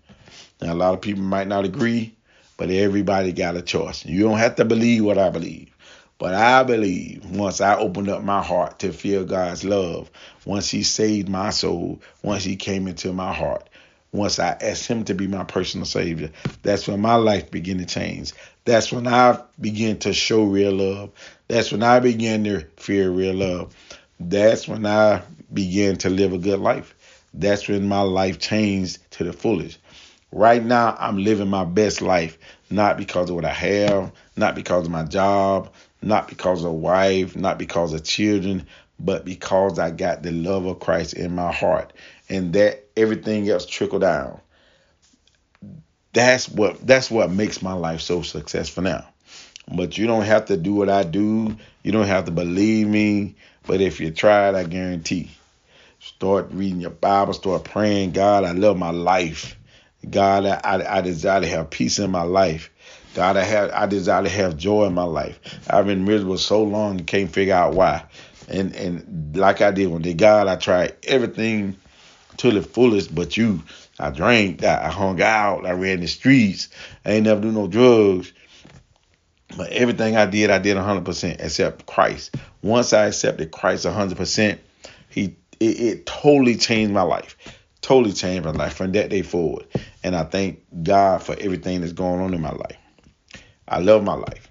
Now, 0.62 0.73
a 0.73 0.76
lot 0.76 0.93
of 0.93 1.02
people 1.02 1.23
might 1.23 1.47
not 1.47 1.65
agree, 1.65 2.15
but 2.58 2.69
everybody 2.69 3.34
got 3.34 3.58
a 3.58 3.62
choice. 3.62 4.06
You 4.06 4.23
don't 4.23 4.38
have 4.38 4.56
to 4.56 4.65
believe 4.65 5.04
what 5.04 5.17
I 5.17 5.30
believe. 5.30 5.69
But 6.19 6.36
I 6.36 6.63
believe 6.63 7.26
once 7.26 7.60
I 7.60 7.76
opened 7.76 8.08
up 8.08 8.23
my 8.23 8.41
heart 8.41 8.80
to 8.80 8.93
feel 8.93 9.26
God's 9.26 9.65
love, 9.65 10.10
once 10.45 10.69
He 10.69 10.84
saved 10.84 11.28
my 11.28 11.49
soul, 11.49 12.02
once 12.21 12.43
He 12.43 12.56
came 12.56 12.88
into 12.88 13.12
my 13.12 13.34
heart, 13.34 13.67
once 14.13 14.39
I 14.39 14.56
asked 14.62 14.88
Him 14.88 15.04
to 15.06 15.13
be 15.13 15.28
my 15.28 15.43
personal 15.43 15.86
Savior, 15.86 16.30
that's 16.62 16.88
when 16.88 17.02
my 17.02 17.15
life 17.15 17.52
began 17.52 17.80
to 17.80 17.86
change. 17.86 18.32
That's 18.63 18.91
when 18.91 19.08
I 19.08 19.41
began 19.60 19.97
to 19.99 20.13
show 20.13 20.43
real 20.43 20.71
love. 20.71 21.10
That's 21.49 21.73
when 21.73 21.84
I 21.84 21.99
began 21.99 22.45
to 22.45 22.62
fear 22.78 23.10
real 23.10 23.34
love. 23.34 23.76
That's 24.19 24.67
when 24.67 24.86
I 24.86 25.21
began 25.54 25.97
to 25.97 26.10
live 26.10 26.34
a 26.34 26.38
good 26.38 26.60
life. 26.60 26.95
That's 27.34 27.67
when 27.67 27.88
my 27.88 28.02
life 28.02 28.39
changed 28.39 28.99
to 29.12 29.23
the 29.23 29.34
fullest. 29.34 29.80
Right 30.32 30.63
now, 30.63 30.95
I'm 30.99 31.17
living 31.17 31.49
my 31.49 31.63
best 31.63 32.02
life, 32.02 32.38
not 32.69 32.97
because 32.97 33.30
of 33.30 33.36
what 33.36 33.45
I 33.45 33.54
have, 33.54 34.12
not 34.36 34.56
because 34.56 34.86
of 34.86 34.91
my 34.91 35.04
job, 35.04 35.71
not 36.02 36.28
because 36.28 36.63
of 36.63 36.73
wife, 36.73 37.36
not 37.36 37.58
because 37.58 37.93
of 37.93 38.04
children, 38.04 38.65
but 38.99 39.26
because 39.26 39.78
I 39.80 39.91
got 39.91 40.23
the 40.23 40.32
love 40.32 40.65
of 40.65 40.80
Christ 40.80 41.13
in 41.13 41.36
my 41.36 41.52
heart, 41.52 41.93
and 42.30 42.54
that 42.54 42.86
everything 42.95 43.49
else 43.49 43.65
trickled 43.65 44.02
down. 44.02 44.39
That's 46.13 46.47
what 46.47 46.86
that's 46.86 47.10
what 47.10 47.32
makes 47.32 47.62
my 47.62 47.73
life 47.73 48.02
so 48.02 48.21
successful 48.21 48.84
now. 48.84 49.08
But 49.76 49.97
you 49.97 50.08
don't 50.08 50.23
have 50.23 50.45
to 50.45 50.58
do 50.58 50.73
what 50.76 50.89
I 50.89 51.04
do. 51.04 51.56
You 51.84 51.91
don't 51.91 52.08
have 52.08 52.26
to 52.26 52.32
believe 52.32 52.88
me. 52.88 53.36
But 53.65 53.82
if 53.82 53.99
you 53.99 54.12
try 54.12 54.49
it, 54.49 54.56
I 54.56 54.63
guarantee. 54.63 55.32
Start 55.99 56.49
reading 56.52 56.82
your 56.82 56.89
Bible. 56.89 57.34
Start 57.34 57.63
praying. 57.63 58.12
God, 58.12 58.43
I 58.43 58.52
love 58.52 58.78
my 58.78 58.89
life. 58.89 59.58
God, 60.10 60.45
I, 60.45 60.97
I 60.97 61.02
desire 61.02 61.41
to 61.41 61.47
have 61.47 61.69
peace 61.69 61.97
in 61.97 62.12
my 62.12 62.23
life. 62.23 62.69
God, 63.13 63.38
I 63.38 63.43
have 63.43 63.71
I 63.71 63.86
desire 63.86 64.23
to 64.23 64.30
have 64.30 64.58
joy 64.58 64.86
in 64.86 64.93
my 64.93 65.04
life. 65.04 65.39
I've 65.69 65.86
been 65.86 66.04
miserable 66.04 66.38
so 66.38 66.63
long 66.63 66.97
and 66.97 67.08
can't 67.08 67.32
figure 67.32 67.54
out 67.54 67.73
why. 67.73 68.04
And 68.49 68.76
and 68.76 69.38
like 69.38 69.62
I 69.62 69.71
did 69.71 69.88
when 69.88 70.02
the 70.02 70.13
God, 70.13 70.47
I 70.47 70.56
tried 70.58 70.95
everything 71.04 71.78
to 72.38 72.52
the 72.52 72.62
fullest, 72.62 73.13
but 73.13 73.38
you. 73.38 73.62
I 73.99 74.10
drank, 74.10 74.63
I 74.63 74.89
hung 74.89 75.21
out, 75.21 75.67
I 75.67 75.71
ran 75.71 75.99
the 75.99 76.08
streets, 76.08 76.67
I 77.06 77.12
ain't 77.12 77.26
never 77.26 77.39
do 77.39 77.52
no 77.52 77.67
drugs. 77.67 78.34
But 79.56 79.72
everything 79.72 80.18
I 80.18 80.26
did, 80.26 80.50
I 80.50 80.60
did 80.60 80.78
100% 80.78 81.39
except 81.39 81.86
Christ. 81.86 82.36
Once 82.62 82.94
I 82.94 83.08
accepted 83.08 83.52
Christ 83.52 83.86
100%, 83.86 84.58
he 85.10 85.36
it, 85.60 85.80
it 85.80 86.06
totally 86.06 86.56
changed 86.56 86.92
my 86.92 87.04
life 87.04 87.38
totally 87.84 88.13
changed 88.13 88.46
my 88.46 88.52
life 88.52 88.74
from 88.74 88.94
that 88.94 89.10
day 89.10 89.22
forward. 89.22 89.68
And 90.04 90.16
I 90.16 90.24
thank 90.24 90.63
God 90.82 91.22
for 91.22 91.36
everything 91.39 91.82
that's 91.82 91.94
going 91.94 92.22
on 92.22 92.34
in 92.34 92.42
my 92.42 92.52
life. 92.52 92.78
I 93.68 93.80
love 93.80 94.04
my 94.04 94.16
life. 94.16 94.50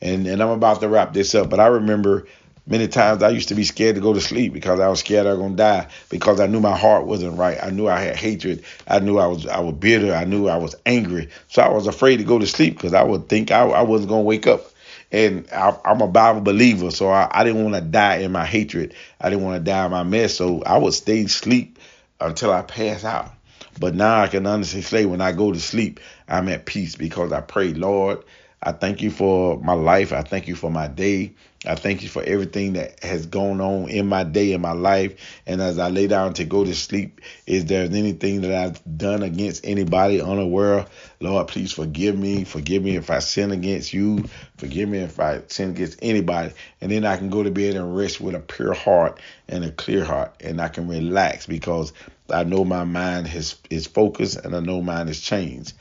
And 0.00 0.26
and 0.26 0.42
I'm 0.42 0.50
about 0.50 0.80
to 0.80 0.88
wrap 0.88 1.12
this 1.12 1.34
up, 1.34 1.50
but 1.50 1.60
I 1.60 1.66
remember 1.66 2.26
many 2.66 2.88
times 2.88 3.22
I 3.22 3.28
used 3.30 3.48
to 3.48 3.54
be 3.54 3.64
scared 3.64 3.96
to 3.96 4.00
go 4.00 4.12
to 4.12 4.20
sleep 4.20 4.52
because 4.52 4.80
I 4.80 4.88
was 4.88 5.00
scared 5.00 5.26
I 5.26 5.30
was 5.30 5.38
gonna 5.38 5.56
die 5.56 5.88
because 6.08 6.40
I 6.40 6.46
knew 6.46 6.60
my 6.60 6.76
heart 6.76 7.06
wasn't 7.06 7.38
right. 7.38 7.58
I 7.62 7.70
knew 7.70 7.88
I 7.88 8.00
had 8.00 8.16
hatred. 8.16 8.64
I 8.88 9.00
knew 9.00 9.18
I 9.18 9.26
was 9.26 9.46
I 9.46 9.60
was 9.60 9.74
bitter. 9.74 10.14
I 10.14 10.24
knew 10.24 10.48
I 10.48 10.56
was 10.56 10.74
angry. 10.86 11.28
So 11.48 11.62
I 11.62 11.68
was 11.68 11.86
afraid 11.86 12.18
to 12.18 12.24
go 12.24 12.38
to 12.38 12.46
sleep 12.46 12.76
because 12.76 12.94
I 12.94 13.02
would 13.02 13.28
think 13.28 13.50
I, 13.50 13.62
I 13.62 13.82
wasn't 13.82 14.10
gonna 14.10 14.22
wake 14.22 14.46
up. 14.46 14.70
And 15.12 15.46
I, 15.52 15.76
am 15.84 16.00
a 16.00 16.08
Bible 16.08 16.40
believer, 16.40 16.90
so 16.90 17.08
I, 17.08 17.28
I 17.30 17.44
didn't 17.44 17.62
want 17.62 17.76
to 17.76 17.80
die 17.80 18.16
in 18.16 18.32
my 18.32 18.44
hatred. 18.44 18.94
I 19.20 19.30
didn't 19.30 19.44
want 19.44 19.64
to 19.64 19.70
die 19.70 19.84
in 19.84 19.92
my 19.92 20.02
mess. 20.02 20.34
So 20.34 20.62
I 20.64 20.76
would 20.76 20.92
stay 20.92 21.26
sleep 21.26 21.78
until 22.20 22.52
I 22.52 22.62
pass 22.62 23.04
out. 23.04 23.30
But 23.78 23.94
now 23.94 24.20
I 24.20 24.28
can 24.28 24.46
honestly 24.46 24.82
say 24.82 25.04
when 25.04 25.20
I 25.20 25.32
go 25.32 25.52
to 25.52 25.60
sleep, 25.60 26.00
I'm 26.28 26.48
at 26.48 26.66
peace 26.66 26.96
because 26.96 27.32
I 27.32 27.40
pray, 27.40 27.74
Lord, 27.74 28.24
I 28.64 28.72
thank 28.72 29.02
you 29.02 29.10
for 29.10 29.58
my 29.58 29.74
life. 29.74 30.12
I 30.12 30.22
thank 30.22 30.48
you 30.48 30.56
for 30.56 30.70
my 30.70 30.88
day. 30.88 31.34
I 31.66 31.74
thank 31.74 32.02
you 32.02 32.08
for 32.08 32.22
everything 32.22 32.74
that 32.74 33.02
has 33.02 33.26
gone 33.26 33.60
on 33.60 33.90
in 33.90 34.06
my 34.06 34.24
day, 34.24 34.52
in 34.52 34.60
my 34.62 34.72
life. 34.72 35.14
And 35.46 35.60
as 35.60 35.78
I 35.78 35.88
lay 35.88 36.06
down 36.06 36.34
to 36.34 36.44
go 36.44 36.64
to 36.64 36.74
sleep, 36.74 37.20
is 37.46 37.66
there 37.66 37.84
anything 37.84 38.40
that 38.40 38.54
I've 38.54 38.98
done 38.98 39.22
against 39.22 39.66
anybody 39.66 40.20
unaware? 40.20 40.86
Lord, 41.20 41.48
please 41.48 41.72
forgive 41.72 42.18
me. 42.18 42.44
Forgive 42.44 42.82
me 42.82 42.96
if 42.96 43.10
I 43.10 43.18
sin 43.18 43.50
against 43.50 43.92
you. 43.92 44.24
Forgive 44.56 44.88
me 44.88 44.98
if 44.98 45.20
I 45.20 45.42
sin 45.48 45.70
against 45.70 45.98
anybody. 46.02 46.52
And 46.80 46.90
then 46.90 47.04
I 47.04 47.16
can 47.18 47.28
go 47.28 47.42
to 47.42 47.50
bed 47.50 47.76
and 47.76 47.96
rest 47.96 48.20
with 48.20 48.34
a 48.34 48.40
pure 48.40 48.74
heart 48.74 49.20
and 49.48 49.64
a 49.64 49.70
clear 49.70 50.04
heart. 50.04 50.34
And 50.40 50.60
I 50.60 50.68
can 50.68 50.88
relax 50.88 51.46
because 51.46 51.92
I 52.30 52.44
know 52.44 52.64
my 52.64 52.84
mind 52.84 53.26
has, 53.28 53.56
is 53.68 53.86
focused 53.86 54.36
and 54.36 54.56
I 54.56 54.60
know 54.60 54.80
mine 54.80 55.06
has 55.08 55.20
changed. 55.20 55.74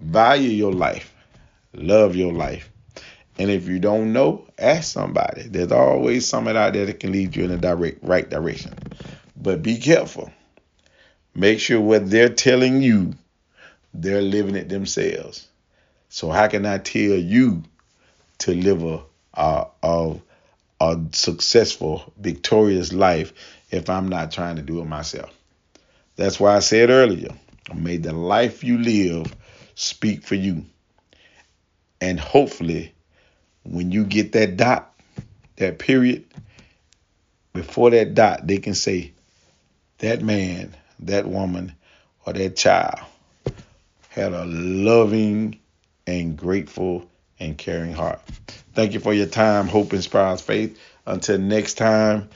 Value 0.00 0.50
your 0.50 0.72
life. 0.72 1.11
Love 1.74 2.16
your 2.16 2.32
life 2.32 2.72
and 3.38 3.50
if 3.50 3.66
you 3.66 3.78
don't 3.78 4.12
know, 4.12 4.46
ask 4.58 4.92
somebody. 4.92 5.42
There's 5.42 5.72
always 5.72 6.28
someone 6.28 6.56
out 6.56 6.74
there 6.74 6.86
that 6.86 7.00
can 7.00 7.12
lead 7.12 7.34
you 7.34 7.44
in 7.44 7.50
the 7.50 7.56
direct 7.56 7.98
right 8.02 8.28
direction. 8.28 8.74
But 9.36 9.62
be 9.62 9.78
careful. 9.78 10.30
Make 11.34 11.58
sure 11.60 11.80
what 11.80 12.10
they're 12.10 12.28
telling 12.28 12.82
you, 12.82 13.14
they're 13.94 14.22
living 14.22 14.54
it 14.54 14.68
themselves. 14.68 15.48
So 16.10 16.30
how 16.30 16.46
can 16.48 16.66
I 16.66 16.78
tell 16.78 17.00
you 17.00 17.62
to 18.38 18.54
live 18.54 18.82
a 18.82 19.02
a, 19.34 19.66
a, 19.82 20.16
a 20.80 21.00
successful, 21.12 22.12
victorious 22.18 22.92
life 22.92 23.32
if 23.70 23.88
I'm 23.88 24.08
not 24.08 24.30
trying 24.30 24.56
to 24.56 24.62
do 24.62 24.80
it 24.80 24.84
myself? 24.84 25.30
That's 26.16 26.38
why 26.38 26.54
I 26.54 26.58
said 26.58 26.90
earlier, 26.90 27.30
may 27.74 27.96
the 27.96 28.12
life 28.12 28.62
you 28.62 28.76
live 28.76 29.34
speak 29.74 30.22
for 30.22 30.34
you. 30.34 30.66
And 32.02 32.18
hopefully 32.18 32.92
when 33.62 33.92
you 33.92 34.04
get 34.04 34.32
that 34.32 34.56
dot, 34.56 34.92
that 35.54 35.78
period, 35.78 36.24
before 37.52 37.90
that 37.90 38.14
dot, 38.14 38.44
they 38.44 38.58
can 38.58 38.74
say, 38.74 39.12
that 39.98 40.20
man, 40.20 40.74
that 40.98 41.28
woman, 41.28 41.76
or 42.26 42.32
that 42.32 42.56
child 42.56 42.98
had 44.08 44.32
a 44.32 44.44
loving 44.44 45.60
and 46.04 46.36
grateful 46.36 47.08
and 47.38 47.56
caring 47.56 47.92
heart. 47.92 48.20
Thank 48.74 48.94
you 48.94 49.00
for 49.00 49.14
your 49.14 49.26
time. 49.26 49.68
Hope 49.68 49.92
inspires 49.92 50.40
faith. 50.40 50.76
Until 51.06 51.38
next 51.38 51.74
time, 51.74 52.30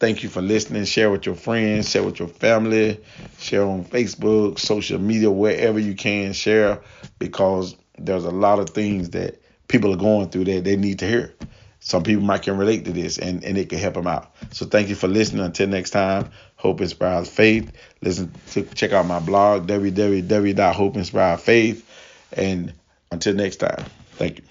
thank 0.00 0.24
you 0.24 0.28
for 0.28 0.42
listening. 0.42 0.86
Share 0.86 1.08
with 1.08 1.24
your 1.24 1.36
friends, 1.36 1.88
share 1.88 2.02
with 2.02 2.18
your 2.18 2.26
family, 2.26 3.00
share 3.38 3.64
on 3.64 3.84
Facebook, 3.84 4.58
social 4.58 4.98
media, 4.98 5.30
wherever 5.30 5.78
you 5.78 5.94
can 5.94 6.32
share 6.32 6.80
because 7.20 7.76
there's 7.98 8.24
a 8.24 8.30
lot 8.30 8.58
of 8.58 8.70
things 8.70 9.10
that 9.10 9.38
people 9.68 9.92
are 9.92 9.96
going 9.96 10.30
through 10.30 10.44
that 10.44 10.64
they 10.64 10.76
need 10.76 10.98
to 11.00 11.06
hear. 11.06 11.34
Some 11.80 12.02
people 12.02 12.24
might 12.24 12.40
can 12.42 12.56
relate 12.56 12.86
to 12.86 12.92
this 12.92 13.18
and, 13.18 13.44
and 13.44 13.58
it 13.58 13.68
can 13.68 13.78
help 13.78 13.92
them 13.94 14.06
out. 14.06 14.34
So 14.52 14.64
thank 14.64 14.88
you 14.88 14.94
for 14.94 15.06
listening. 15.06 15.44
Until 15.44 15.68
next 15.68 15.90
time, 15.90 16.30
Hope 16.56 16.80
Inspires 16.80 17.28
Faith. 17.28 17.70
Listen 18.00 18.32
to 18.52 18.62
check 18.62 18.92
out 18.92 19.04
my 19.06 19.20
blog, 19.20 19.66
www.hopeinspirefaith. 19.66 21.82
And 22.32 22.72
until 23.10 23.34
next 23.34 23.56
time, 23.56 23.84
thank 24.12 24.38
you. 24.38 24.44